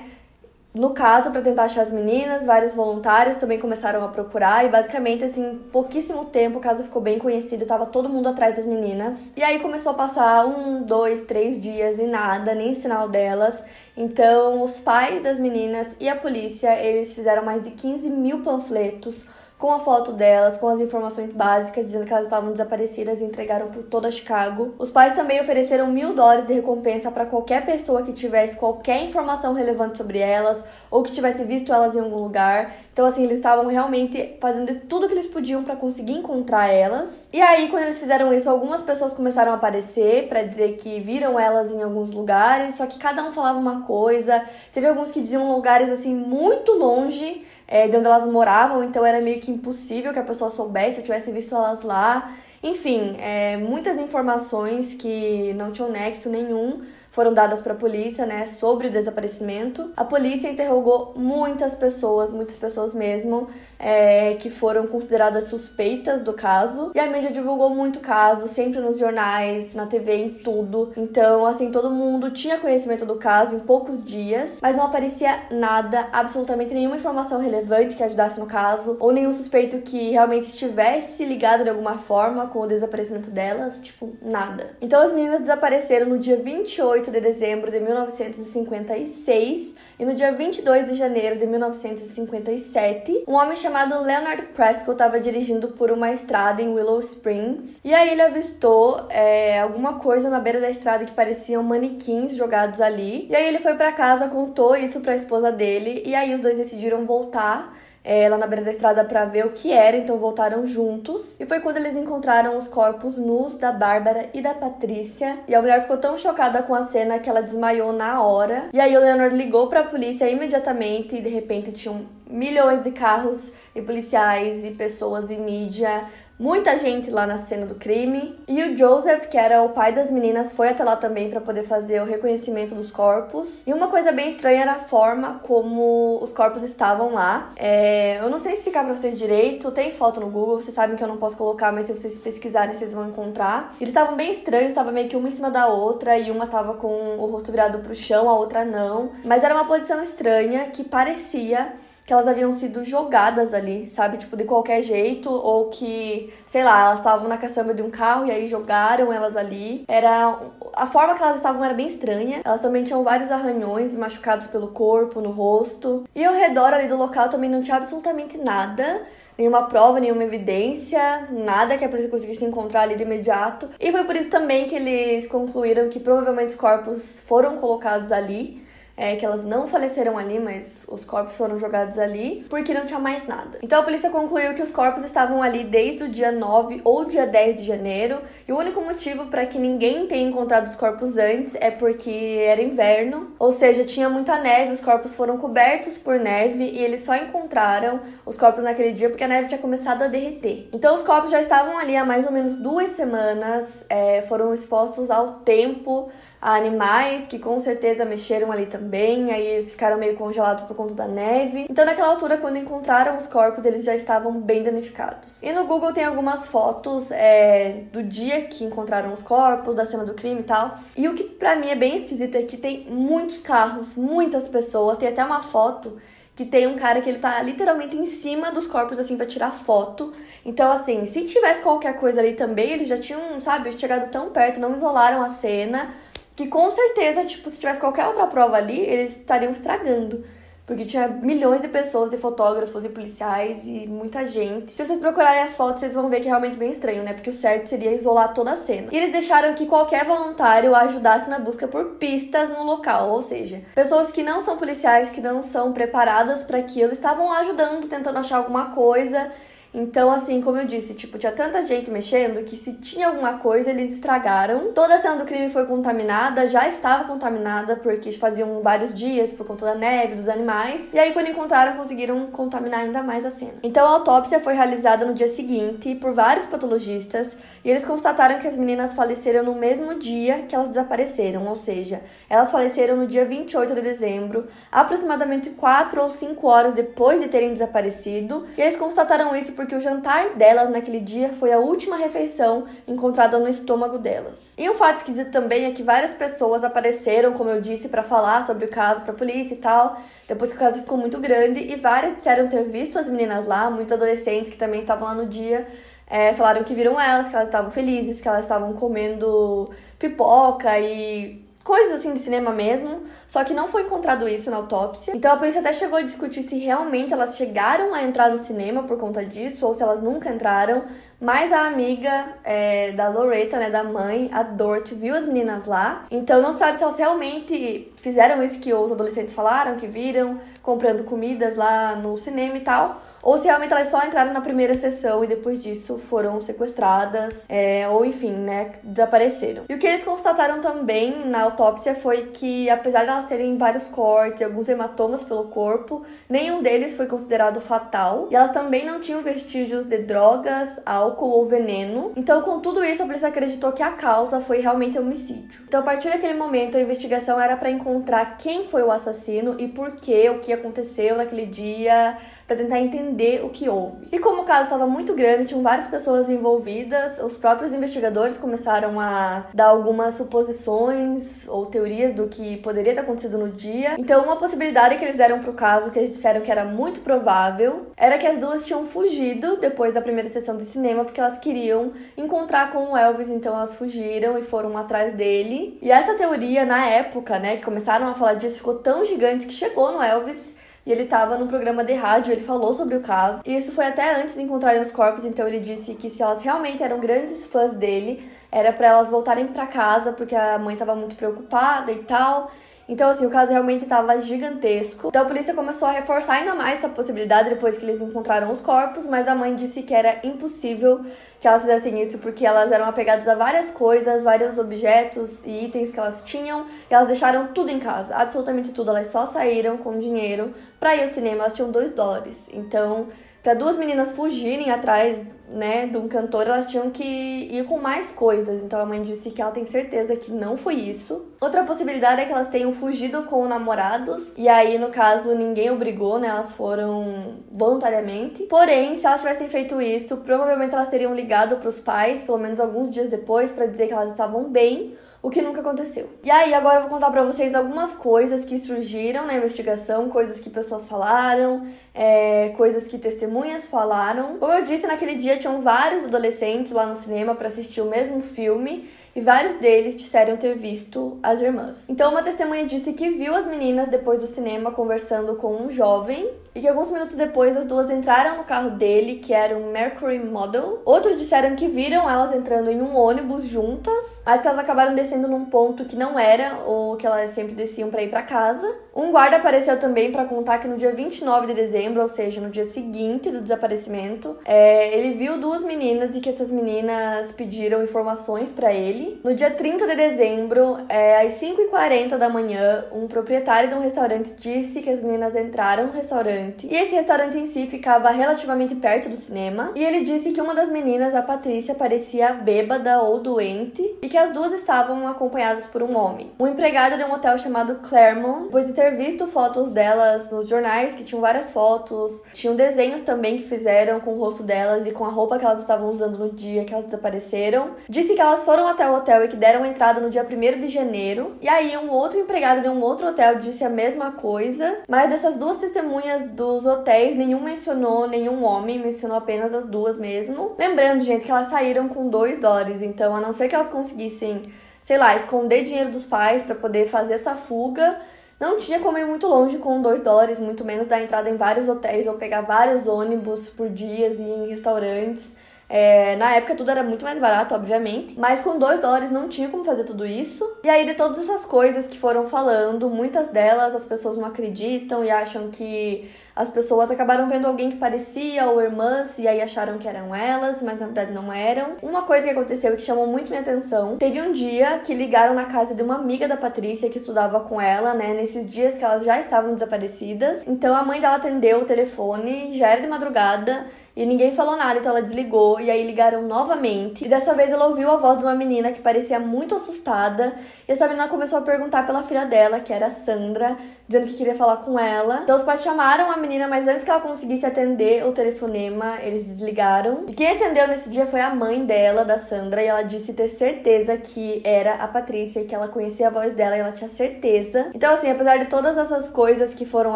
no 0.78 0.92
caso, 0.92 1.32
para 1.32 1.42
tentar 1.42 1.64
achar 1.64 1.82
as 1.82 1.92
meninas, 1.92 2.46
vários 2.46 2.76
voluntários 2.76 3.38
também 3.38 3.58
começaram 3.58 4.04
a 4.04 4.10
procurar 4.10 4.64
e 4.64 4.70
basicamente, 4.70 5.24
assim, 5.24 5.60
pouquíssimo 5.72 6.26
tempo, 6.26 6.60
o 6.60 6.62
caso 6.62 6.84
ficou 6.84 7.02
bem 7.02 7.18
conhecido, 7.18 7.66
tava 7.66 7.88
todo 7.88 8.08
mundo 8.08 8.30
atrás 8.30 8.58
das 8.58 8.66
meninas. 8.66 9.16
E 9.36 9.42
aí 9.42 9.59
começou 9.59 9.94
a 9.94 9.96
passar 9.96 10.46
um, 10.46 10.84
dois, 10.84 11.22
três 11.22 11.59
dias 11.59 11.98
e 11.98 12.04
nada, 12.04 12.54
nem 12.54 12.76
sinal 12.76 13.09
delas. 13.09 13.64
Então, 13.96 14.62
os 14.62 14.80
pais 14.80 15.24
das 15.24 15.40
meninas 15.40 15.96
e 16.00 16.08
a 16.08 16.16
polícia, 16.16 16.72
eles 16.80 17.12
fizeram 17.12 17.44
mais 17.44 17.64
de 17.64 17.72
15 17.72 18.08
mil 18.12 18.44
panfletos 18.44 19.26
com 19.57 19.72
a 19.72 19.79
foto 19.79 20.13
delas, 20.13 20.56
com 20.56 20.68
as 20.68 20.79
informações 20.79 21.31
básicas, 21.31 21.85
dizendo 21.85 22.06
que 22.06 22.13
elas 22.13 22.25
estavam 22.25 22.51
desaparecidas 22.51 23.22
e 23.22 23.23
entregaram 23.23 23.68
por 23.68 23.84
toda 23.84 24.12
Chicago. 24.12 24.75
Os 24.78 24.91
pais 24.91 25.13
também 25.13 25.41
ofereceram 25.41 25.88
mil 25.88 26.13
dólares 26.13 26.45
de 26.45 26.53
recompensa 26.53 27.09
para 27.09 27.25
qualquer 27.25 27.66
pessoa 27.66 28.03
que 28.03 28.13
tivesse 28.13 28.56
qualquer 28.56 29.03
informação 29.03 29.53
relevante 29.53 29.97
sobre 29.97 30.19
elas 30.19 30.63
ou 30.91 31.01
que 31.01 31.12
tivesse 31.12 31.44
visto 31.44 31.73
elas 31.73 31.96
em 31.96 32.00
algum 32.00 32.17
lugar. 32.17 32.72
Então, 32.94 33.06
assim, 33.06 33.23
eles 33.23 33.40
estavam 33.40 33.66
realmente 33.66 34.38
fazendo 34.40 34.79
tudo 34.81 35.07
que 35.07 35.13
eles 35.13 35.28
podiam 35.28 35.63
para 35.63 35.75
conseguir 35.75 36.13
encontrar 36.13 36.67
elas. 36.69 37.28
E 37.34 37.41
aí, 37.41 37.69
quando 37.69 37.84
eles 37.84 38.00
fizeram 38.00 38.31
isso, 38.31 38.50
algumas 38.50 38.84
pessoas 38.84 39.13
começaram 39.13 39.51
a 39.51 39.56
aparecer 39.56 40.28
para 40.28 40.44
dizer 40.44 40.78
que 40.78 41.00
viram 41.00 41.40
elas 41.40 41.72
em 41.72 41.81
alguns 41.81 42.12
lugares, 42.12 42.75
só 42.75 42.85
que 42.85 43.00
cada 43.00 43.23
um 43.23 43.34
falava 43.34 43.57
uma 43.57 43.81
coisa. 43.81 44.46
Teve 44.72 44.85
alguns 44.85 45.12
que 45.12 45.19
diziam 45.19 45.51
lugares 45.51 45.90
assim 45.90 46.13
muito 46.13 46.73
longe 46.73 47.44
é, 47.67 47.88
de 47.88 47.97
onde 47.97 48.05
elas 48.05 48.25
moravam, 48.25 48.83
então 48.83 49.05
era 49.05 49.19
meio 49.22 49.41
que 49.41 49.51
impossível 49.51 50.13
que 50.13 50.19
a 50.19 50.23
pessoa 50.23 50.50
soubesse, 50.50 51.00
eu 51.00 51.03
tivesse 51.03 51.31
visto 51.31 51.53
elas 51.53 51.83
lá. 51.83 52.33
Enfim, 52.63 53.16
é, 53.19 53.57
muitas 53.57 53.97
informações 54.00 54.94
que 54.94 55.53
não 55.53 55.72
tinham 55.72 55.91
nexo 55.91 56.29
nenhum 56.29 56.81
foram 57.17 57.34
dadas 57.34 57.61
para 57.61 57.73
a 57.73 57.75
polícia, 57.75 58.28
né, 58.28 58.46
sobre 58.46 58.90
o 58.90 58.91
desaparecimento. 58.91 59.91
A 59.97 60.05
polícia 60.05 60.47
interrogou 60.47 61.14
muitas 61.16 61.73
pessoas, 61.73 62.31
muitas 62.31 62.58
pessoas 62.58 62.93
mesmo, 62.93 63.47
é, 63.79 64.35
que 64.35 64.52
foram 64.52 64.85
consideradas 64.85 65.46
suspeitas 65.46 66.22
do 66.22 66.31
caso. 66.31 66.91
E 66.93 66.99
a 66.99 67.08
mídia 67.08 67.31
divulgou 67.31 67.72
muito 67.72 68.02
caso, 68.02 68.47
sempre 68.47 68.79
nos 68.79 68.99
jornais, 68.99 69.73
na 69.73 69.87
TV, 69.87 70.16
em 70.16 70.29
tudo. 70.29 70.91
Então, 70.96 71.43
assim, 71.47 71.72
todo 71.72 71.90
mundo 71.90 72.29
tinha 72.29 72.59
conhecimento 72.59 73.03
do 73.03 73.16
caso 73.16 73.55
em 73.55 73.59
poucos 73.61 74.05
dias, 74.05 74.59
mas 74.61 74.75
não 74.75 74.84
aparecia 74.84 75.40
nada, 75.49 76.09
absolutamente 76.13 76.72
nenhuma 76.72 76.97
informação 76.97 77.41
relevante 77.41 77.96
que 77.96 78.03
ajudasse 78.03 78.40
no 78.40 78.46
caso, 78.46 78.96
ou 78.99 79.11
nenhum 79.11 79.34
suspeito 79.34 79.79
que 79.79 80.11
realmente 80.11 80.43
estivesse 80.43 81.25
ligado 81.25 81.63
de 81.63 81.72
alguma 81.72 81.97
forma 81.97 82.47
com 82.47 82.59
o 82.59 82.67
desaparecimento 82.67 83.31
delas, 83.31 83.81
tipo, 83.81 84.16
nada. 84.22 84.78
Então 84.79 85.02
as 85.02 85.11
meninas 85.11 85.40
desapareceram 85.40 86.09
no 86.09 86.20
dia 86.20 86.37
28 86.37 87.07
de 87.12 87.20
dezembro 87.20 87.72
de 87.72 87.80
1956 87.80 89.76
e 90.00 90.06
no 90.06 90.14
dia 90.14 90.32
22 90.32 90.92
de 90.92 90.94
janeiro 90.94 91.38
de 91.38 91.48
1957, 91.48 93.24
um 93.28 93.34
homem 93.34 93.56
chamado 93.56 94.00
Leonard 94.02 94.44
Prescott 94.54 94.92
estava 94.92 95.20
dirigindo 95.20 95.70
por 95.70 95.90
uma 95.90 96.12
estrada 96.12 96.62
em 96.62 96.70
Willow 96.70 97.00
Springs. 97.00 97.80
E 97.84 97.94
aí 97.94 98.09
ele 98.12 98.22
avistou 98.22 99.08
é, 99.09 99.59
alguma 99.59 99.96
coisa 99.96 100.30
na 100.30 100.40
beira 100.40 100.62
da 100.62 100.70
estrada 100.70 101.04
que 101.04 101.12
pareciam 101.14 101.64
manequins 101.64 102.36
jogados 102.36 102.80
ali. 102.80 103.28
E 103.30 103.36
aí 103.36 103.48
ele 103.48 103.59
foi 103.59 103.74
para 103.74 103.92
casa, 103.92 104.28
contou 104.28 104.76
isso 104.76 105.00
para 105.00 105.14
a 105.14 105.16
esposa 105.16 105.52
dele. 105.52 106.04
E 106.06 106.14
aí 106.14 106.36
os 106.36 106.42
dois 106.42 106.58
decidiram 106.58 107.06
voltar 107.06 107.76
é, 108.08 108.30
lá 108.30 108.38
na 108.38 108.48
beira 108.48 108.64
da 108.64 108.72
estrada 108.72 109.04
para 109.04 109.26
ver 109.26 109.46
o 109.46 109.50
que 109.50 109.74
era, 109.74 109.98
então 109.98 110.18
voltaram 110.18 110.66
juntos. 110.66 111.38
E 111.42 111.46
foi 111.46 111.59
quando 111.59 111.76
eles 111.76 111.94
encontraram 111.94 112.58
os 112.58 112.66
corpos 112.66 113.18
nus 113.18 113.58
da 113.58 113.70
Bárbara 113.70 114.30
e 114.34 114.42
da 114.42 114.54
Patrícia. 114.54 115.40
E 115.46 115.54
a 115.54 115.59
mulher 115.59 115.82
ficou 115.82 115.98
tão 115.98 116.18
chocada 116.18 116.64
com 116.64 116.74
a 116.74 116.88
cena 116.88 117.20
que 117.20 117.30
ela 117.30 117.44
desmaiou 117.44 117.92
na 117.92 118.22
hora. 118.22 118.70
E 118.72 118.80
aí 118.80 118.96
o 118.96 119.02
Leonard 119.02 119.36
ligou 119.36 119.68
para 119.68 119.82
a 119.82 119.84
polícia 119.84 120.30
imediatamente 120.30 121.18
e 121.18 121.22
de 121.22 121.28
repente 121.28 121.74
tinham 121.74 122.06
milhões 122.26 122.82
de 122.82 122.92
carros 122.92 123.52
e 123.76 123.82
policiais 123.82 124.64
e 124.64 124.72
pessoas 124.72 125.30
e 125.30 125.36
mídia 125.36 126.06
muita 126.39 126.78
gente 126.78 127.09
lá 127.09 127.25
na 127.25 127.37
cena 127.37 127.66
do 127.66 127.75
crime. 127.75 128.37
E 128.47 128.61
o 128.63 128.78
Joseph, 128.78 129.28
que 129.28 129.37
era 129.37 129.61
o 129.63 129.69
pai 129.69 129.91
das 129.91 130.11
meninas, 130.11 130.53
foi 130.53 130.69
até 130.69 130.84
lá 130.84 130.95
também 130.95 131.29
para 131.29 131.41
poder 131.41 131.63
fazer 131.63 132.01
o 132.01 132.05
reconhecimento 132.05 132.75
dos 132.75 132.91
corpos. 132.91 133.61
E 133.66 133.73
uma 133.73 133.87
coisa 133.87 134.11
bem 134.11 134.31
estranha 134.31 134.61
era 134.61 134.73
a 134.73 134.79
forma 134.79 135.39
como 135.43 136.19
os 136.22 136.31
corpos 136.31 136.63
estavam 136.63 137.13
lá. 137.13 137.51
É, 137.55 138.19
eu 138.22 138.29
não 138.29 138.39
sei 138.39 138.53
explicar 138.53 138.84
para 138.85 138.95
vocês 138.95 139.17
direito, 139.17 139.72
tem 139.72 139.91
foto 139.91 140.19
no 140.19 140.29
Google, 140.29 140.61
vocês 140.61 140.75
sabem 140.75 140.95
que 140.95 141.03
eu 141.03 141.07
não 141.07 141.17
posso 141.17 141.35
colocar, 141.35 141.72
mas 141.72 141.87
se 141.87 141.95
vocês 141.95 142.17
pesquisarem, 142.17 142.73
vocês 142.73 142.93
vão 142.93 143.09
encontrar. 143.09 143.75
Eles 143.79 143.89
estavam 143.89 144.16
bem 144.16 144.31
estranhos, 144.31 144.69
estava 144.69 144.91
meio 144.91 145.09
que 145.09 145.16
uma 145.16 145.28
em 145.28 145.31
cima 145.31 145.49
da 145.49 145.67
outra 145.67 146.17
e 146.17 146.29
uma 146.29 146.47
tava 146.47 146.75
com 146.75 147.17
o 147.17 147.25
rosto 147.25 147.51
virado 147.51 147.79
pro 147.79 147.95
chão, 147.95 148.29
a 148.29 148.37
outra 148.37 148.63
não. 148.63 149.11
Mas 149.25 149.43
era 149.43 149.53
uma 149.53 149.66
posição 149.66 150.01
estranha 150.01 150.66
que 150.69 150.84
parecia 150.84 151.73
que 152.08 152.14
elas 152.14 152.26
haviam 152.26 152.54
sido 152.54 152.86
jogadas 152.86 153.54
ali, 153.54 153.90
sabe? 153.90 154.18
Tipo, 154.18 154.38
de 154.38 154.46
qualquer 154.46 154.82
jeito, 154.82 155.30
ou 155.30 155.70
que, 155.70 156.34
sei 156.48 156.64
lá, 156.64 156.86
elas 156.86 157.00
estavam 157.00 157.28
na 157.28 157.38
caçamba 157.38 157.74
de 157.74 157.82
um 157.82 157.90
carro 157.90 158.26
e 158.26 158.32
aí 158.32 158.48
jogaram 158.48 159.12
elas 159.12 159.36
ali. 159.36 159.84
Era. 159.90 160.40
A 160.74 160.88
forma 160.88 161.16
que 161.16 161.22
elas 161.22 161.36
estavam 161.36 161.62
era 161.66 161.74
bem 161.74 161.86
estranha. 161.88 162.40
Elas 162.46 162.62
também 162.62 162.86
tinham 162.86 163.04
vários 163.04 163.30
arranhões 163.30 163.94
machucados 163.94 164.48
pelo 164.48 164.70
corpo, 164.70 165.20
no 165.20 165.32
rosto. 165.32 166.06
E 166.16 166.24
ao 166.24 166.34
redor 166.34 166.74
ali 166.74 166.88
do 166.88 166.96
local 166.96 167.28
também 167.28 167.50
não 167.50 167.62
tinha 167.62 167.76
absolutamente 167.76 168.38
nada 168.38 169.06
nenhuma 169.38 169.68
prova, 169.68 170.00
nenhuma 170.00 170.24
evidência, 170.24 171.28
nada 171.30 171.78
que 171.78 171.86
a 171.86 171.90
polícia 171.90 172.09
conseguisse 172.09 172.44
encontrar 172.44 172.82
ali 172.82 172.96
de 172.96 173.04
imediato. 173.04 173.70
E 173.80 173.92
foi 173.92 174.04
por 174.04 174.16
isso 174.16 174.30
também 174.30 174.68
que 174.68 174.76
eles 174.76 175.28
concluíram 175.28 175.90
que 175.90 176.00
provavelmente 176.00 176.50
os 176.50 176.56
corpos 176.56 176.98
foram 177.28 177.58
colocados 177.58 178.12
ali 178.12 178.66
é, 178.97 179.16
que 179.16 179.23
elas 179.23 179.46
não 179.46 179.67
faleceram 179.67 180.17
ali, 180.17 180.40
mas 180.40 180.84
os 180.90 181.05
corpos 181.05 181.38
foram 181.38 181.59
jogados 181.59 181.99
ali, 181.99 182.44
porque 182.49 182.73
não 182.73 182.88
tinha 182.88 182.99
mais 182.99 183.28
nada. 183.28 183.59
Então 183.61 183.79
a 183.79 183.84
polícia 183.84 184.09
concluiu 184.09 184.55
que 184.55 184.61
os 184.64 184.72
corpos 184.72 185.03
estavam 185.05 185.44
ali 185.44 185.64
desde 185.64 186.03
o 186.03 186.09
dia 186.09 186.32
9 186.32 186.82
ou 186.84 187.05
dia 187.05 187.28
10 187.28 187.58
de 187.58 187.64
janeiro, 187.64 188.20
e 188.47 188.52
o 188.52 188.58
único 188.58 188.82
motivo 188.82 189.28
para 189.28 189.46
que 189.46 189.59
ninguém 189.59 190.08
tenha 190.08 190.28
encontrado 190.28 190.66
os 190.66 190.76
corpos 190.76 191.16
antes 191.16 191.55
é 191.55 191.70
porque 191.70 192.44
era 192.44 192.61
inverno, 192.61 193.35
ou 193.38 193.53
seja, 193.53 193.85
tinha 193.85 194.09
muita 194.09 194.40
neve, 194.40 194.73
os 194.73 194.82
corpos 194.82 195.16
foram 195.16 195.38
cobertos 195.38 195.97
por 195.97 196.20
neve 196.20 196.64
e 196.64 196.79
eles 196.84 197.02
só 197.02 197.16
encontraram 197.16 197.99
os 198.26 198.35
corpos 198.35 198.64
naquele 198.64 198.94
dia 198.94 199.09
porque 199.09 199.23
a 199.23 199.28
neve 199.28 199.47
tinha 199.47 199.59
começado 199.59 200.02
a 200.02 200.08
derreter. 200.08 200.70
Então 200.73 200.96
os 200.96 201.03
corpos 201.03 201.29
já 201.29 201.40
estavam 201.40 201.78
ali 201.78 201.96
há 201.96 202.03
mais 202.03 202.26
ou 202.26 202.32
menos 202.32 202.55
duas 202.55 202.91
semanas, 202.91 203.85
é, 203.90 204.23
foram 204.23 204.53
expostos 204.53 205.11
ao 205.11 205.34
tempo 205.41 206.09
a 206.41 206.55
animais 206.55 207.25
que 207.25 207.39
com 207.39 207.59
certeza 207.59 208.05
mexeram 208.05 208.51
ali 208.51 208.66
também, 208.66 209.31
aí 209.31 209.45
eles 209.45 209.72
ficaram 209.72 209.97
meio 209.97 210.16
congelados 210.16 210.63
por 210.63 210.75
conta 210.75 210.93
da 210.93 211.07
neve. 211.07 211.66
Então, 211.69 211.85
naquela 211.85 212.09
altura, 212.09 212.37
quando 212.37 212.57
encontraram 212.57 213.17
os 213.17 213.25
corpos, 213.25 213.66
eles 213.66 213.84
já 213.84 213.95
estavam 213.95 214.39
bem 214.39 214.61
danificados. 214.61 215.41
E 215.41 215.51
no 215.51 215.66
Google 215.66 215.93
tem 215.93 216.05
algumas 216.05 216.47
fotos 216.47 217.11
é, 217.11 217.84
do 217.91 218.03
dia 218.03 218.43
que 218.43 218.63
encontraram 218.63 219.11
os 219.11 219.22
corpos, 219.22 219.75
da 219.75 219.85
cena 219.85 220.05
do 220.05 220.13
crime 220.13 220.41
e 220.41 220.43
tal. 220.43 220.78
E 220.95 221.07
o 221.07 221.16
que 221.16 221.23
pra 221.23 221.55
mim 221.55 221.69
é 221.69 221.75
bem 221.75 221.95
esquisito 221.95 222.35
é 222.35 222.43
que 222.43 222.57
tem 222.57 222.85
muitos 222.89 223.39
carros, 223.39 223.95
muitas 223.95 224.47
pessoas, 224.47 224.97
tem 224.97 225.09
até 225.09 225.23
uma 225.23 225.41
foto 225.41 225.97
que 226.37 226.45
tem 226.45 226.67
um 226.67 226.75
cara 226.75 227.01
que 227.01 227.09
ele 227.09 227.17
tá 227.17 227.41
literalmente 227.41 227.95
em 227.95 228.05
cima 228.05 228.51
dos 228.51 228.67
corpos, 228.67 228.99
assim, 228.99 229.17
para 229.17 229.25
tirar 229.25 229.49
foto. 229.49 230.13
Então, 230.45 230.72
assim, 230.72 231.03
se 231.07 231.25
tivesse 231.25 231.63
qualquer 231.63 231.95
coisa 231.99 232.19
ali 232.19 232.34
também, 232.34 232.69
eles 232.69 232.87
já 232.87 232.99
tinham, 232.99 233.41
sabe, 233.41 233.72
chegado 233.72 234.11
tão 234.11 234.29
perto, 234.29 234.59
não 234.59 234.75
isolaram 234.75 235.19
a 235.23 235.29
cena 235.29 235.89
que 236.37 236.47
com 236.47 236.69
certeza, 236.69 237.25
tipo, 237.25 237.49
se 237.49 237.59
tivesse 237.59 237.79
qualquer 237.79 238.05
outra 238.05 238.28
prova 238.28 238.57
ali, 238.57 238.79
eles 238.79 239.17
estariam 239.17 239.51
estragando. 239.51 240.23
Porque 240.67 240.85
tinha 240.85 241.07
milhões 241.07 241.61
de 241.61 241.67
pessoas, 241.67 242.13
e 242.13 242.17
fotógrafos, 242.17 242.84
e 242.85 242.89
policiais, 242.89 243.61
e 243.63 243.87
muita 243.87 244.23
gente. 244.25 244.73
Se 244.73 244.85
vocês 244.85 244.99
procurarem 244.99 245.41
as 245.41 245.55
fotos, 245.55 245.79
vocês 245.79 245.93
vão 245.93 246.09
ver 246.09 246.19
que 246.19 246.28
é 246.28 246.29
realmente 246.29 246.57
bem 246.57 246.69
estranho, 246.69 247.03
né? 247.03 247.13
Porque 247.13 247.29
o 247.29 247.34
certo 247.34 247.67
seria 247.67 247.93
isolar 247.93 248.34
toda 248.34 248.51
a 248.51 248.55
cena. 248.55 248.89
E 248.91 248.97
eles 248.97 249.11
deixaram 249.11 249.55
que 249.55 249.66
qualquer 249.66 250.05
voluntário 250.05 250.75
ajudasse 250.75 251.28
na 251.29 251.39
busca 251.39 251.67
por 251.67 251.95
pistas 251.95 252.49
no 252.49 252.63
local. 252.63 253.09
Ou 253.09 253.22
seja, 253.22 253.63
pessoas 253.73 254.11
que 254.11 254.22
não 254.22 254.39
são 254.39 254.57
policiais, 254.57 255.09
que 255.09 255.22
não 255.22 255.41
são 255.41 255.72
preparadas 255.72 256.43
para 256.43 256.60
aquilo, 256.60 256.91
estavam 256.91 257.31
ajudando, 257.31 257.88
tentando 257.88 258.19
achar 258.19 258.38
alguma 258.38 258.72
coisa 258.72 259.31
então, 259.74 260.10
assim, 260.10 260.41
como 260.41 260.58
eu 260.58 260.65
disse, 260.65 260.93
tipo, 260.93 261.17
tinha 261.17 261.31
tanta 261.31 261.62
gente 261.63 261.91
mexendo 261.91 262.43
que 262.43 262.55
se 262.55 262.74
tinha 262.74 263.08
alguma 263.08 263.38
coisa, 263.38 263.69
eles 263.69 263.91
estragaram. 263.91 264.72
Toda 264.74 264.96
a 264.96 265.01
cena 265.01 265.17
do 265.17 265.25
crime 265.25 265.50
foi 265.50 265.65
contaminada, 265.65 266.48
já 266.48 266.67
estava 266.67 267.03
contaminada, 267.03 267.75
porque 267.75 268.12
faziam 268.13 268.62
vários 268.62 268.93
dias 268.93 269.34
por 269.34 269.46
conta 269.46 269.65
da 269.65 269.75
neve, 269.75 270.15
dos 270.15 270.29
animais. 270.29 270.89
E 270.93 271.00
aí, 271.00 271.13
quando 271.13 271.29
encontraram, 271.29 271.75
conseguiram 271.75 272.27
contaminar 272.27 272.81
ainda 272.81 273.03
mais 273.03 273.25
a 273.25 273.29
cena. 273.29 273.55
Então, 273.62 273.86
a 273.86 273.91
autópsia 273.91 274.39
foi 274.39 274.53
realizada 274.53 275.05
no 275.05 275.13
dia 275.13 275.27
seguinte 275.27 275.93
por 275.96 276.13
vários 276.13 276.48
patologistas 276.48 277.36
e 277.63 277.70
eles 277.70 277.86
constataram 277.86 278.39
que 278.39 278.48
as 278.48 278.55
meninas 278.55 278.93
faleceram 278.93 279.43
no 279.43 279.55
mesmo 279.55 279.96
dia 279.96 280.43
que 280.48 280.55
elas 280.55 280.70
desapareceram, 280.70 281.46
ou 281.48 281.55
seja, 281.55 282.01
elas 282.29 282.51
faleceram 282.51 282.96
no 282.96 283.08
dia 283.08 283.25
28 283.25 283.75
de 283.75 283.81
dezembro, 283.81 284.48
aproximadamente 284.72 285.50
4 285.51 286.01
ou 286.01 286.10
5 286.10 286.48
horas 286.48 286.74
depois 286.74 287.22
de 287.22 287.27
terem 287.27 287.53
desaparecido. 287.53 288.46
E 288.58 288.62
eles 288.62 288.75
constataram 288.75 289.36
isso 289.36 289.53
porque 289.58 289.75
o 289.75 289.80
jantar 289.80 290.36
delas 290.36 290.70
naquele 290.70 291.00
dia 291.00 291.34
foi 291.39 291.51
a 291.51 291.58
última 291.58 291.98
refeição 291.98 292.65
encontrada 292.88 293.39
no 293.39 293.50
estômago 293.50 293.98
delas. 293.98 294.54
E 294.56 294.70
um 294.70 294.75
fato 294.75 294.98
esquisito 294.98 295.32
também 295.32 295.65
é 295.65 295.72
que 295.72 295.82
várias 295.82 296.13
pessoas 296.13 296.63
apareceram, 296.63 297.34
como 297.34 297.50
eu 297.50 297.60
disse, 297.60 297.89
para 297.89 298.04
falar 298.04 298.44
sobre 298.44 298.65
o 298.65 298.70
caso 298.70 299.01
para 299.01 299.12
a 299.12 299.15
polícia 299.15 299.56
e 299.56 299.58
tal, 299.58 300.00
depois 300.27 300.51
que 300.51 300.58
o 300.58 300.60
caso 300.60 300.82
ficou 300.82 300.96
muito 300.96 301.20
grande, 301.20 301.60
e 301.60 301.75
várias 301.75 302.15
disseram 302.15 302.48
ter 302.48 302.65
visto 302.65 303.00
as 303.00 303.10
meninas 303.10 303.48
lá, 303.48 303.70
muitos 303.72 303.92
adolescentes 303.92 304.51
que 304.51 304.58
também 304.58 304.80
estavam 304.80 305.08
lá 305.08 305.15
no 305.15 305.25
dia. 305.25 305.68
É, 306.10 306.34
falaram 306.36 306.63
que 306.63 306.74
viram 306.75 307.01
elas, 307.01 307.27
que 307.27 307.36
elas 307.36 307.48
estavam 307.48 307.72
felizes, 307.72 308.22
que 308.22 308.27
elas 308.27 308.46
estavam 308.46 308.74
comendo 308.74 309.72
pipoca 309.98 310.80
e 310.80 311.47
coisas 311.67 312.00
assim 312.00 312.13
de 312.13 312.20
cinema 312.20 312.51
mesmo, 312.51 313.03
só 313.27 313.44
que 313.44 313.53
não 313.53 313.68
foi 313.68 313.82
encontrado 313.82 314.25
isso 314.25 314.50
na 314.50 314.56
autópsia. 314.56 315.12
Então 315.13 315.34
a 315.34 315.36
polícia 315.36 315.60
até 315.60 315.74
chegou 315.74 316.00
a 316.00 316.01
discutir 316.01 316.42
se 316.42 316.58
realmente 316.58 317.12
elas 317.12 317.36
chegaram 317.36 317.94
a 317.94 318.01
entrar 318.01 318.30
no 318.30 318.38
cinema 318.38 318.84
por 318.84 318.98
conta 318.98 319.25
disso 319.25 319.65
ou 319.65 319.75
se 319.75 319.84
elas 319.84 320.01
nunca 320.01 320.34
entraram. 320.34 320.84
Mas 321.20 321.51
a 321.51 321.68
amiga 321.68 322.36
é, 322.46 322.94
da 322.94 323.10
Loretta, 323.10 323.58
né, 323.58 323.70
da 323.70 323.84
mãe, 323.84 324.30
a 324.32 324.44
Dort, 324.44 324.94
viu 324.94 325.13
as 325.13 325.25
meninas 325.25 325.65
lá. 325.65 326.06
Então 326.10 326.42
não 326.42 326.58
sabe 326.58 326.77
se 326.77 326.84
elas 326.84 326.98
realmente 326.98 327.92
fizeram 327.98 328.42
isso 328.42 328.60
que 328.62 328.74
os 328.74 328.89
adolescentes 328.89 329.34
falaram, 329.34 329.75
que 329.75 329.88
viram, 329.88 330.39
comprando 330.63 331.03
comidas 331.03 331.58
lá 331.58 331.98
no 331.98 332.18
cinema 332.18 332.56
e 332.56 332.62
tal 332.62 333.01
ou 333.22 333.38
se 333.38 333.46
realmente 333.46 333.74
elas 333.74 333.90
só 333.90 334.06
entraram 334.06 334.34
na 334.34 334.42
primeira 334.42 334.74
sessão 334.74 335.24
e 335.24 335.28
depois 335.28 335.62
disso 335.62 335.98
foram 335.98 336.42
sequestradas, 336.42 337.46
é, 337.50 337.88
ou 337.90 338.06
enfim, 338.06 338.32
né, 338.32 338.74
desapareceram. 338.84 339.64
E 339.70 339.74
o 339.74 339.78
que 339.78 339.88
eles 339.88 340.04
constataram 340.04 340.62
também 340.62 341.26
na 341.26 341.44
autópsia 341.44 341.96
foi 341.96 342.28
que, 342.28 342.70
apesar 342.70 343.04
de 343.04 343.10
elas 343.10 343.26
terem 343.26 343.58
vários 343.58 343.88
cortes 343.88 344.42
e 344.42 344.44
alguns 344.44 344.70
hematomas 344.70 345.24
pelo 345.24 345.46
corpo, 345.46 346.06
nenhum 346.30 346.62
deles 346.62 346.96
foi 346.96 347.08
considerado 347.08 347.60
fatal. 347.62 348.28
E 348.32 348.36
elas 348.36 348.52
também 348.52 348.86
não 348.86 349.00
tinham 349.00 349.22
vestígios 349.22 349.86
de 349.86 349.98
drogas, 350.00 350.70
álcool 350.86 351.30
ou 351.30 351.48
veneno. 351.48 352.12
Então, 352.16 352.42
com 352.42 352.60
tudo 352.60 352.84
isso, 352.84 353.04
a 353.04 353.06
polícia 353.06 353.28
acreditou 353.28 353.72
que 353.72 353.84
a 353.84 353.92
causa 353.92 354.42
foi 354.42 354.60
realmente 354.60 354.98
homicídio. 354.98 355.62
Então, 355.68 355.80
a 355.80 355.84
partir 355.84 356.10
daquele 356.10 356.34
momento, 356.34 356.78
a 356.78 356.82
investigação 356.82 357.40
era 357.40 357.56
para 357.56 357.70
encontrar 357.70 358.38
quem 358.38 358.66
foi 358.66 358.84
o 358.84 358.92
assassino 358.92 359.56
e 359.60 359.68
por 359.68 359.92
que, 359.92 360.30
o 360.30 360.40
que 360.40 360.54
aconteceu 360.54 361.18
naquele 361.18 361.46
dia 361.46 362.18
para 362.48 362.56
tentar 362.56 362.80
entender 362.80 363.44
o 363.44 363.50
que 363.50 363.68
houve. 363.68 364.08
E 364.12 364.20
como 364.20 364.44
o 364.44 364.46
caso 364.46 364.63
estava 364.63 364.88
muito 364.88 365.13
grande, 365.13 365.48
tinham 365.48 365.62
várias 365.62 365.88
pessoas 365.88 366.30
envolvidas, 366.30 367.20
os 367.20 367.36
próprios 367.36 367.74
investigadores 367.74 368.38
começaram 368.38 369.00
a 369.00 369.48
dar 369.54 369.66
algumas 369.66 370.16
suposições 370.16 371.30
ou 371.46 371.66
teorias 371.66 372.13
do 372.13 372.27
que 372.27 372.58
poderia 372.58 372.94
ter 372.94 373.01
acontecido 373.01 373.38
no 373.38 373.50
dia. 373.50 373.96
Então, 373.98 374.24
uma 374.24 374.38
possibilidade 374.38 374.98
que 374.98 375.04
eles 375.04 375.18
deram 375.18 375.39
pro 375.39 375.54
caso, 375.54 375.92
que 375.92 376.00
eles 376.00 376.12
disseram 376.12 376.39
que 376.42 376.50
era 376.50 376.63
muito 376.63 377.01
provável, 377.01 377.88
era 377.98 378.18
que 378.18 378.25
as 378.25 378.39
duas 378.39 378.66
tinham 378.66 378.86
fugido 378.86 379.58
depois 379.58 379.94
da 379.94 380.01
primeira 380.01 380.30
sessão 380.32 380.56
de 380.56 380.63
cinema 380.63 381.04
porque 381.04 381.20
elas 381.20 381.38
queriam 381.39 381.92
encontrar 382.16 382.72
com 382.72 382.94
o 382.94 382.98
Elvis, 382.98 383.30
então 383.30 383.56
elas 383.56 383.75
fugiram 383.75 384.38
e 384.38 384.44
foram 384.44 384.77
atrás 384.77 385.13
dele. 385.13 385.77
E 385.82 385.92
essa 385.92 386.13
teoria, 386.13 386.66
na 386.66 386.88
época, 386.88 387.38
né, 387.39 387.58
que 387.58 387.63
começaram 387.63 388.08
a 388.08 388.13
falar 388.13 388.36
disso, 388.36 388.58
ficou 388.58 388.75
tão 388.75 389.04
gigante 389.06 389.46
que 389.46 389.54
chegou 389.54 389.92
no 389.92 390.01
Elvis 390.01 390.57
e 390.88 390.91
ele 390.91 391.03
estava 391.03 391.38
no 391.38 391.48
programa 391.48 391.84
de 391.84 391.91
rádio, 391.91 392.32
ele 392.32 392.46
falou 392.46 392.74
sobre 392.74 392.96
o 392.96 393.01
caso. 393.01 393.41
E 393.46 393.58
isso 393.58 393.74
foi 393.74 393.88
até 393.88 394.22
antes 394.22 394.36
de 394.36 394.41
encontrarem 394.41 394.82
os 394.82 394.89
corpos, 394.89 395.25
então 395.25 395.46
ele 395.46 395.60
disse 395.60 395.94
que 395.96 396.10
se 396.10 396.24
elas 396.24 396.41
realmente 396.41 396.82
eram 396.82 396.98
grandes 396.98 397.46
fãs 397.46 397.74
dele, 397.74 398.25
era 398.50 398.72
para 398.72 398.88
elas 398.88 399.10
voltarem 399.10 399.48
para 399.48 399.67
casa 399.67 400.13
porque 400.13 400.34
a 400.34 400.58
mãe 400.58 400.75
estava 400.75 400.96
muito 400.96 401.17
preocupada 401.17 401.91
e 401.91 402.03
tal. 402.03 402.50
Então, 402.89 403.10
assim, 403.10 403.25
o 403.25 403.29
caso 403.29 403.51
realmente 403.51 403.84
estava 403.84 404.20
gigantesco. 404.22 405.10
Então, 405.10 405.22
a 405.22 405.25
polícia 405.25 405.53
começou 405.53 405.88
a 405.88 405.91
reforçar 405.91 406.36
ainda 406.36 406.56
mais 406.56 406.77
essa 406.77 406.88
possibilidade 406.88 407.50
depois 407.50 407.77
que 407.77 407.84
eles 407.84 408.01
encontraram 408.01 408.51
os 408.51 408.62
corpos, 408.62 409.06
mas 409.06 409.27
a 409.27 409.36
mãe 409.36 409.56
disse 409.56 409.84
que 409.84 409.94
era 409.94 410.20
impossível 410.24 411.06
que 411.41 411.48
elas 411.48 411.63
fizessem 411.63 412.01
isso 412.01 412.17
porque 412.17 412.46
elas 412.46 412.72
eram 412.72 412.86
apegadas 412.86 413.27
a 413.27 413.36
várias 413.36 413.70
coisas, 413.72 414.24
vários 414.24 414.58
objetos 414.58 415.44
e 415.46 415.65
itens 415.65 415.91
que 415.91 416.00
elas 416.00 416.24
tinham, 416.24 416.65
e 416.89 416.94
elas 416.94 417.08
deixaram 417.08 417.48
tudo 417.48 417.70
em 417.70 417.79
casa, 417.79 418.15
absolutamente 418.15 418.72
tudo. 418.72 418.89
Elas 418.89 419.08
só 419.08 419.25
saíram 419.25 419.77
com 419.77 420.00
dinheiro 420.00 420.53
para 420.79 420.96
ir 420.96 421.03
ao 421.03 421.10
cinema, 421.10 421.44
elas 421.44 421.53
tinham 421.53 421.70
dois 421.70 421.91
dólares. 421.91 422.41
Então, 422.51 423.08
para 423.48 423.54
duas 423.54 423.77
meninas 423.77 424.12
fugirem 424.12 424.70
atrás, 424.72 425.24
né, 425.48 425.88
de 425.88 425.96
um 425.96 426.06
cantor, 426.06 426.48
elas 426.48 426.66
tinham 426.66 426.92
que 426.92 427.01
ir 427.06 427.63
com 427.63 427.80
mais 427.80 428.12
coisas. 428.12 428.62
Então 428.62 428.77
a 428.77 428.86
mãe 428.86 429.01
disse 429.01 429.32
que 429.32 429.42
ela 429.42 429.51
tem 429.51 429.66
certeza 429.66 430.18
que 430.18 430.30
não 430.30 430.58
foi 430.58 430.74
isso. 430.74 431.25
Outra 431.39 431.63
possibilidade 431.63 432.20
é 432.20 432.25
que 432.25 432.34
elas 432.34 432.50
tenham 432.50 432.74
fugido 432.74 433.24
com 433.24 433.48
namorados 433.48 434.27
e 434.36 434.50
aí 434.50 434.77
no 434.77 434.89
caso 434.89 435.34
ninguém 435.34 435.72
obrigou, 435.72 436.20
né? 436.20 436.27
Elas 436.27 436.51
foram 436.51 437.38
voluntariamente. 437.50 438.44
Porém, 438.48 438.98
se 438.98 439.06
elas 439.06 439.22
tivessem 439.22 439.48
feito 439.48 439.82
isso, 439.82 440.18
provavelmente 440.18 440.74
elas 440.74 440.89
teriam 440.89 441.16
ligado 441.16 441.56
para 441.56 441.70
os 441.70 441.80
pais, 441.80 442.24
pelo 442.24 442.39
menos 442.39 442.60
alguns 442.60 442.92
dias 442.92 443.08
depois, 443.10 443.50
para 443.50 443.68
dizer 443.68 443.88
que 443.88 443.94
elas 443.94 444.10
estavam 444.10 444.50
bem 444.50 444.98
o 445.22 445.30
que 445.30 445.42
nunca 445.42 445.62
aconteceu. 445.62 446.10
E 446.24 446.30
aí, 446.30 446.54
agora 446.54 446.78
eu 446.78 446.82
vou 446.82 446.90
contar 446.90 447.12
pra 447.12 447.24
vocês 447.24 447.54
algumas 447.54 447.94
coisas 447.96 448.46
que 448.46 448.60
surgiram 448.60 449.26
na 449.26 449.36
investigação, 449.36 450.10
coisas 450.10 450.40
que 450.40 450.50
pessoas 450.50 450.88
falaram, 450.88 451.68
é, 451.94 452.50
coisas 452.58 452.88
que 452.88 452.98
testemunhas 452.98 453.66
falaram. 453.68 454.38
Como 454.38 454.54
eu 454.54 454.64
disse, 454.64 454.86
naquele 454.86 455.16
dia 455.16 455.38
tinham 455.38 455.62
vários 455.62 456.04
adolescentes 456.04 456.72
lá 456.72 456.86
no 456.86 456.96
cinema 456.96 457.36
para 457.36 457.48
assistir 457.48 457.82
o 457.82 457.86
mesmo 457.86 458.22
filme 458.22 458.90
e 459.18 459.20
vários 459.20 459.56
deles 459.56 459.98
disseram 459.98 460.38
ter 460.38 460.56
visto 460.56 461.18
as 461.24 461.42
irmãs. 461.42 461.90
Então, 461.90 462.12
uma 462.12 462.22
testemunha 462.22 462.68
disse 462.68 462.94
que 462.94 463.10
viu 463.10 463.34
as 463.34 463.48
meninas 463.48 463.88
depois 463.88 464.22
do 464.22 464.28
cinema 464.28 464.72
conversando 464.72 465.36
com 465.38 465.56
um 465.56 465.72
jovem 465.72 466.30
e 466.54 466.62
que 466.62 466.68
alguns 466.68 466.92
minutos 466.92 467.16
depois 467.16 467.58
as 467.58 467.66
duas 467.66 467.90
entraram 467.90 468.38
no 468.38 468.44
carro 468.44 468.72
dele, 468.72 469.16
que 469.16 469.34
era 469.34 469.58
um 469.58 469.72
Mercury 469.72 470.20
Model. 470.20 470.84
Outros 470.86 471.18
disseram 471.18 471.56
que 471.56 471.68
viram 471.68 472.08
elas 472.08 472.32
entrando 472.32 472.70
em 472.70 472.80
um 472.80 472.96
ônibus 472.96 473.46
juntas, 473.46 474.06
mas 474.27 474.41
que 474.41 474.48
elas 474.48 474.60
acabaram 474.60 474.93
descendo 474.93 475.25
num 475.29 475.46
ponto 475.46 475.86
que 475.86 475.96
não 475.96 476.19
era 476.19 476.60
ou 476.65 476.98
que 476.98 477.07
elas 477.07 477.31
sempre 477.31 477.55
desciam 477.55 477.89
para 477.89 478.03
ir 478.03 478.10
para 478.10 478.22
casa. 478.24 478.75
Um 478.93 479.12
guarda 479.12 479.38
apareceu 479.38 479.79
também 479.79 480.12
para 480.12 480.25
contar 480.25 480.57
que 480.57 480.67
no 480.67 480.75
dia 480.75 480.91
29 480.91 481.48
de 481.48 481.53
dezembro, 481.53 482.01
ou 482.01 482.10
seja, 482.10 482.41
no 482.41 482.50
dia 482.50 482.65
seguinte 482.65 483.31
do 483.31 483.39
desaparecimento, 483.39 484.38
é, 484.43 484.98
ele 484.98 485.13
viu 485.13 485.39
duas 485.39 485.63
meninas 485.63 486.13
e 486.13 486.19
que 486.19 486.27
essas 486.27 486.51
meninas 486.51 487.31
pediram 487.31 487.81
informações 487.81 488.51
para 488.51 488.74
ele 488.74 489.22
no 489.24 489.34
dia 489.34 489.50
30 489.50 489.88
de 489.88 489.96
dezembro, 489.96 490.77
é, 490.89 491.25
às 491.25 491.39
5h40 491.39 492.17
da 492.17 492.27
manhã, 492.27 492.84
um 492.91 493.07
proprietário 493.07 493.69
de 493.69 493.75
um 493.75 493.79
restaurante 493.79 494.34
disse 494.34 494.81
que 494.81 494.89
as 494.89 495.00
meninas 495.00 495.36
entraram 495.36 495.88
no 495.88 495.93
restaurante. 495.93 496.67
E 496.67 496.75
esse 496.75 496.96
restaurante 496.96 497.38
em 497.38 497.46
si 497.46 497.65
ficava 497.67 498.10
relativamente 498.10 498.75
perto 498.75 499.07
do 499.07 499.15
cinema. 499.15 499.72
E 499.74 499.84
ele 499.84 500.03
disse 500.03 500.31
que 500.31 500.41
uma 500.41 500.53
das 500.53 500.69
meninas, 500.69 501.15
a 501.15 501.22
Patrícia, 501.22 501.74
parecia 501.74 502.34
bêbada 502.34 503.01
ou 503.01 503.19
doente 503.19 503.81
e 504.01 504.10
que 504.10 504.17
as 504.18 504.32
duas 504.32 504.54
estavam 504.54 505.08
acompanhadas 505.08 505.66
por 505.68 505.82
um 505.84 505.96
homem. 505.96 506.32
Um 506.40 506.48
empregado 506.48 506.98
de 506.98 507.04
um 507.04 507.14
hotel 507.14 507.38
chamado 507.38 507.76
Claremont, 507.88 508.46
depois 508.46 508.68
de 508.68 508.74
ter 508.74 508.96
visto 508.96 509.28
fotos 509.28 509.72
delas 509.72 510.32
nos 510.32 510.48
jornais, 510.48 510.96
que 510.96 511.04
tinham 511.04 511.22
várias 511.22 511.52
fotos, 511.52 512.22
tinham 512.34 512.56
desenhos 512.56 513.02
também 513.02 513.38
que 513.38 513.48
fizeram 513.48 514.00
com 514.00 514.14
o 514.14 514.20
rosto 514.20 514.44
delas 514.44 514.86
e 514.86 514.92
com 514.92 515.06
a 515.06 515.10
roupa 515.10 515.38
que 515.38 515.46
elas 515.46 515.60
estavam 515.60 515.90
usando 515.90 516.18
no 516.18 516.32
dia 516.32 516.66
que 516.66 516.74
elas 516.74 516.86
desapareceram, 516.86 517.72
disse 517.88 518.14
que 518.14 518.22
elas 518.22 518.44
foram 518.44 518.68
até 518.68 518.90
o 518.90 518.96
hotel 518.96 519.26
e 519.26 519.28
que 519.28 519.36
deram 519.36 519.66
entrada 519.66 520.00
no 520.00 520.10
dia 520.10 520.26
1 520.26 520.60
de 520.60 520.68
janeiro. 520.68 521.36
E 521.42 521.48
aí, 521.48 521.78
um 521.78 521.92
outro 521.92 522.20
empregado 522.20 522.62
de 522.62 522.70
um 522.70 522.82
outro 522.82 523.08
hotel 523.08 523.40
disse 523.40 523.64
a 523.64 523.70
mesma 523.70 524.12
coisa, 524.12 524.80
mas 524.88 525.10
dessas 525.10 525.36
duas 525.36 525.58
testemunhas 525.58 526.30
dos 526.32 526.66
hotéis, 526.66 527.16
nenhum 527.16 527.42
mencionou 527.42 528.08
nenhum 528.08 528.44
homem, 528.44 528.80
mencionou 528.80 529.18
apenas 529.18 529.54
as 529.54 529.66
duas 529.66 529.98
mesmo. 529.98 530.56
Lembrando, 530.58 531.04
gente, 531.04 531.26
que 531.26 531.32
elas 531.32 531.48
saíram 531.48 531.88
com 531.88 532.10
2 532.10 532.40
dólares, 532.40 532.82
então 532.82 533.16
a 533.16 533.22
não 533.22 533.34
ser 533.34 533.48
que 533.48 533.56
elas 533.56 533.70
conseguissem, 533.70 534.07
sei 534.10 534.98
lá, 534.98 535.16
esconder 535.16 535.64
dinheiro 535.64 535.92
dos 535.92 536.06
pais 536.06 536.44
para 536.44 536.56
poder 536.56 536.88
fazer 536.88 537.16
essa 537.16 537.36
fuga. 537.36 538.00
Não 538.40 538.58
tinha 538.58 538.80
como 538.80 538.98
ir 538.98 539.06
muito 539.06 539.28
longe 539.28 539.58
com 539.58 539.82
2 539.82 540.02
dólares, 540.02 540.40
muito 540.40 540.64
menos 540.64 540.88
dar 540.88 541.02
entrada 541.02 541.30
em 541.30 541.36
vários 541.36 541.68
hotéis 541.68 542.06
ou 542.08 542.14
pegar 542.14 542.42
vários 542.42 542.88
ônibus 542.88 543.50
por 543.50 543.70
dias 543.70 544.20
e 544.20 544.24
em 544.24 544.48
restaurantes. 544.48 545.28
É, 545.70 546.16
na 546.16 546.34
época 546.36 546.56
tudo 546.56 546.72
era 546.72 546.82
muito 546.82 547.04
mais 547.04 547.20
barato, 547.20 547.54
obviamente, 547.54 548.18
mas 548.18 548.40
com 548.40 548.58
2 548.58 548.80
dólares 548.80 549.12
não 549.12 549.28
tinha 549.28 549.50
como 549.50 549.66
fazer 549.66 549.84
tudo 549.84 550.06
isso. 550.06 550.50
E 550.64 550.70
aí, 550.70 550.86
de 550.86 550.94
todas 550.94 551.18
essas 551.20 551.46
coisas 551.46 551.88
que 551.88 552.00
foram 552.00 552.28
falando, 552.28 552.90
muitas 552.90 553.28
delas 553.30 553.76
as 553.76 553.84
pessoas 553.84 554.18
não 554.18 554.26
acreditam 554.26 555.04
e 555.04 555.10
acham 555.10 555.50
que 555.50 556.10
as 556.38 556.48
pessoas 556.50 556.91
acabaram 556.91 557.27
vendo 557.27 557.48
alguém 557.48 557.72
que 557.72 557.77
parecia 557.77 558.46
ou 558.48 558.62
irmãs 558.62 559.17
e 559.17 559.27
aí 559.27 559.41
acharam 559.41 559.79
que 559.79 559.88
eram 559.88 560.13
elas, 560.13 560.62
mas 560.62 560.79
na 560.79 560.86
verdade 560.86 561.12
não 561.12 561.34
eram. 561.34 561.77
Uma 561.82 562.03
coisa 562.03 562.25
que 562.25 562.29
aconteceu 562.29 562.74
e 562.74 562.77
que 562.77 562.84
chamou 562.84 563.08
muito 563.08 563.29
minha 563.29 563.41
atenção: 563.41 563.98
teve 563.98 564.22
um 564.22 564.32
dia 564.32 564.79
que 564.86 564.94
ligaram 564.94 565.34
na 565.34 565.46
casa 565.46 565.74
de 565.74 565.82
uma 565.82 565.96
amiga 565.96 566.27
da 566.27 566.38
Patrícia 566.38 566.89
que 566.89 567.00
estudava 567.00 567.39
com 567.39 567.60
ela, 567.60 567.96
né, 567.96 568.13
nesses 568.13 568.48
dias 568.48 568.77
que 568.77 568.86
elas 568.86 569.03
já 569.03 569.20
estavam 569.20 569.56
desaparecidas. 569.56 570.44
Então 570.46 570.75
a 570.75 570.86
mãe 570.86 571.01
dela 571.01 571.15
atendeu 571.15 571.62
o 571.62 571.65
telefone, 571.65 572.56
já 572.56 572.67
era 572.67 572.82
de 572.82 572.88
madrugada 572.88 573.65
e 573.98 574.06
ninguém 574.06 574.32
falou 574.32 574.56
nada, 574.56 574.77
então 574.77 574.91
ela 574.91 575.01
desligou 575.01 575.60
e 575.60 575.72
aí 575.72 575.84
ligaram 575.84 576.22
novamente. 576.22 577.03
E 577.03 577.08
dessa 577.10 577.34
vez 577.34 577.50
ela 577.51 577.65
ouviu 577.65 577.89
a 577.89 577.98
voz 577.98 578.20
de 578.20 578.24
uma 578.24 578.36
menina 578.36 578.72
que 578.72 578.79
parecia 578.79 579.20
muito 579.20 579.56
assustada. 579.56 580.36
E 580.67 580.72
essa 580.72 580.86
menina 580.86 581.08
começou 581.08 581.39
a 581.39 581.41
perguntar 581.41 581.84
pela 581.88 582.03
filha 582.03 582.24
dela, 582.24 582.60
que 582.60 582.72
era 582.72 582.86
a 582.86 582.91
Sandra, 582.91 583.58
dizendo 583.88 584.08
que 584.08 584.13
queria 584.13 584.36
falar 584.36 584.58
com 584.58 584.77
ela. 584.77 585.22
Então 585.24 585.36
os 585.36 585.44
pais 585.44 585.63
chamaram 585.63 586.12
a 586.12 586.17
menina, 586.17 586.48
mas 586.48 586.67
antes 586.67 586.84
que 586.84 586.89
ela 586.89 587.00
conseguisse 587.00 587.46
atender 587.46 588.06
o 588.06 588.12
telefonema, 588.12 588.98
eles 589.01 589.24
desligaram. 589.24 590.03
E 590.08 590.13
quem 590.13 590.32
atendeu 590.32 590.67
nesse 590.67 590.89
dia 590.89 591.06
foi 591.06 591.22
a 591.22 591.34
mãe 591.34 591.65
dela, 591.65 592.03
da 592.03 592.17
Sandra, 592.17 592.62
e 592.62 592.67
ela 592.67 592.84
disse 592.84 593.13
ter 593.13 593.29
certeza 593.29 593.98
que 593.98 594.41
era 594.44 594.75
a 594.75 594.88
Patrícia, 594.88 595.46
que 595.46 595.56
ela 595.56 595.67
conhecia 595.67 596.08
a 596.08 596.12
voz 596.12 596.34
dela 596.34 596.58
e 596.58 596.60
ela 596.60 596.72
tinha 596.72 596.89
certeza. 596.89 597.72
Então 597.74 597.94
assim, 597.94 598.10
apesar 598.12 598.38
de 598.38 598.46
todas 598.46 598.77
essas 598.77 599.10
coisas 599.10 599.53
que 599.53 599.65
foram 599.65 599.96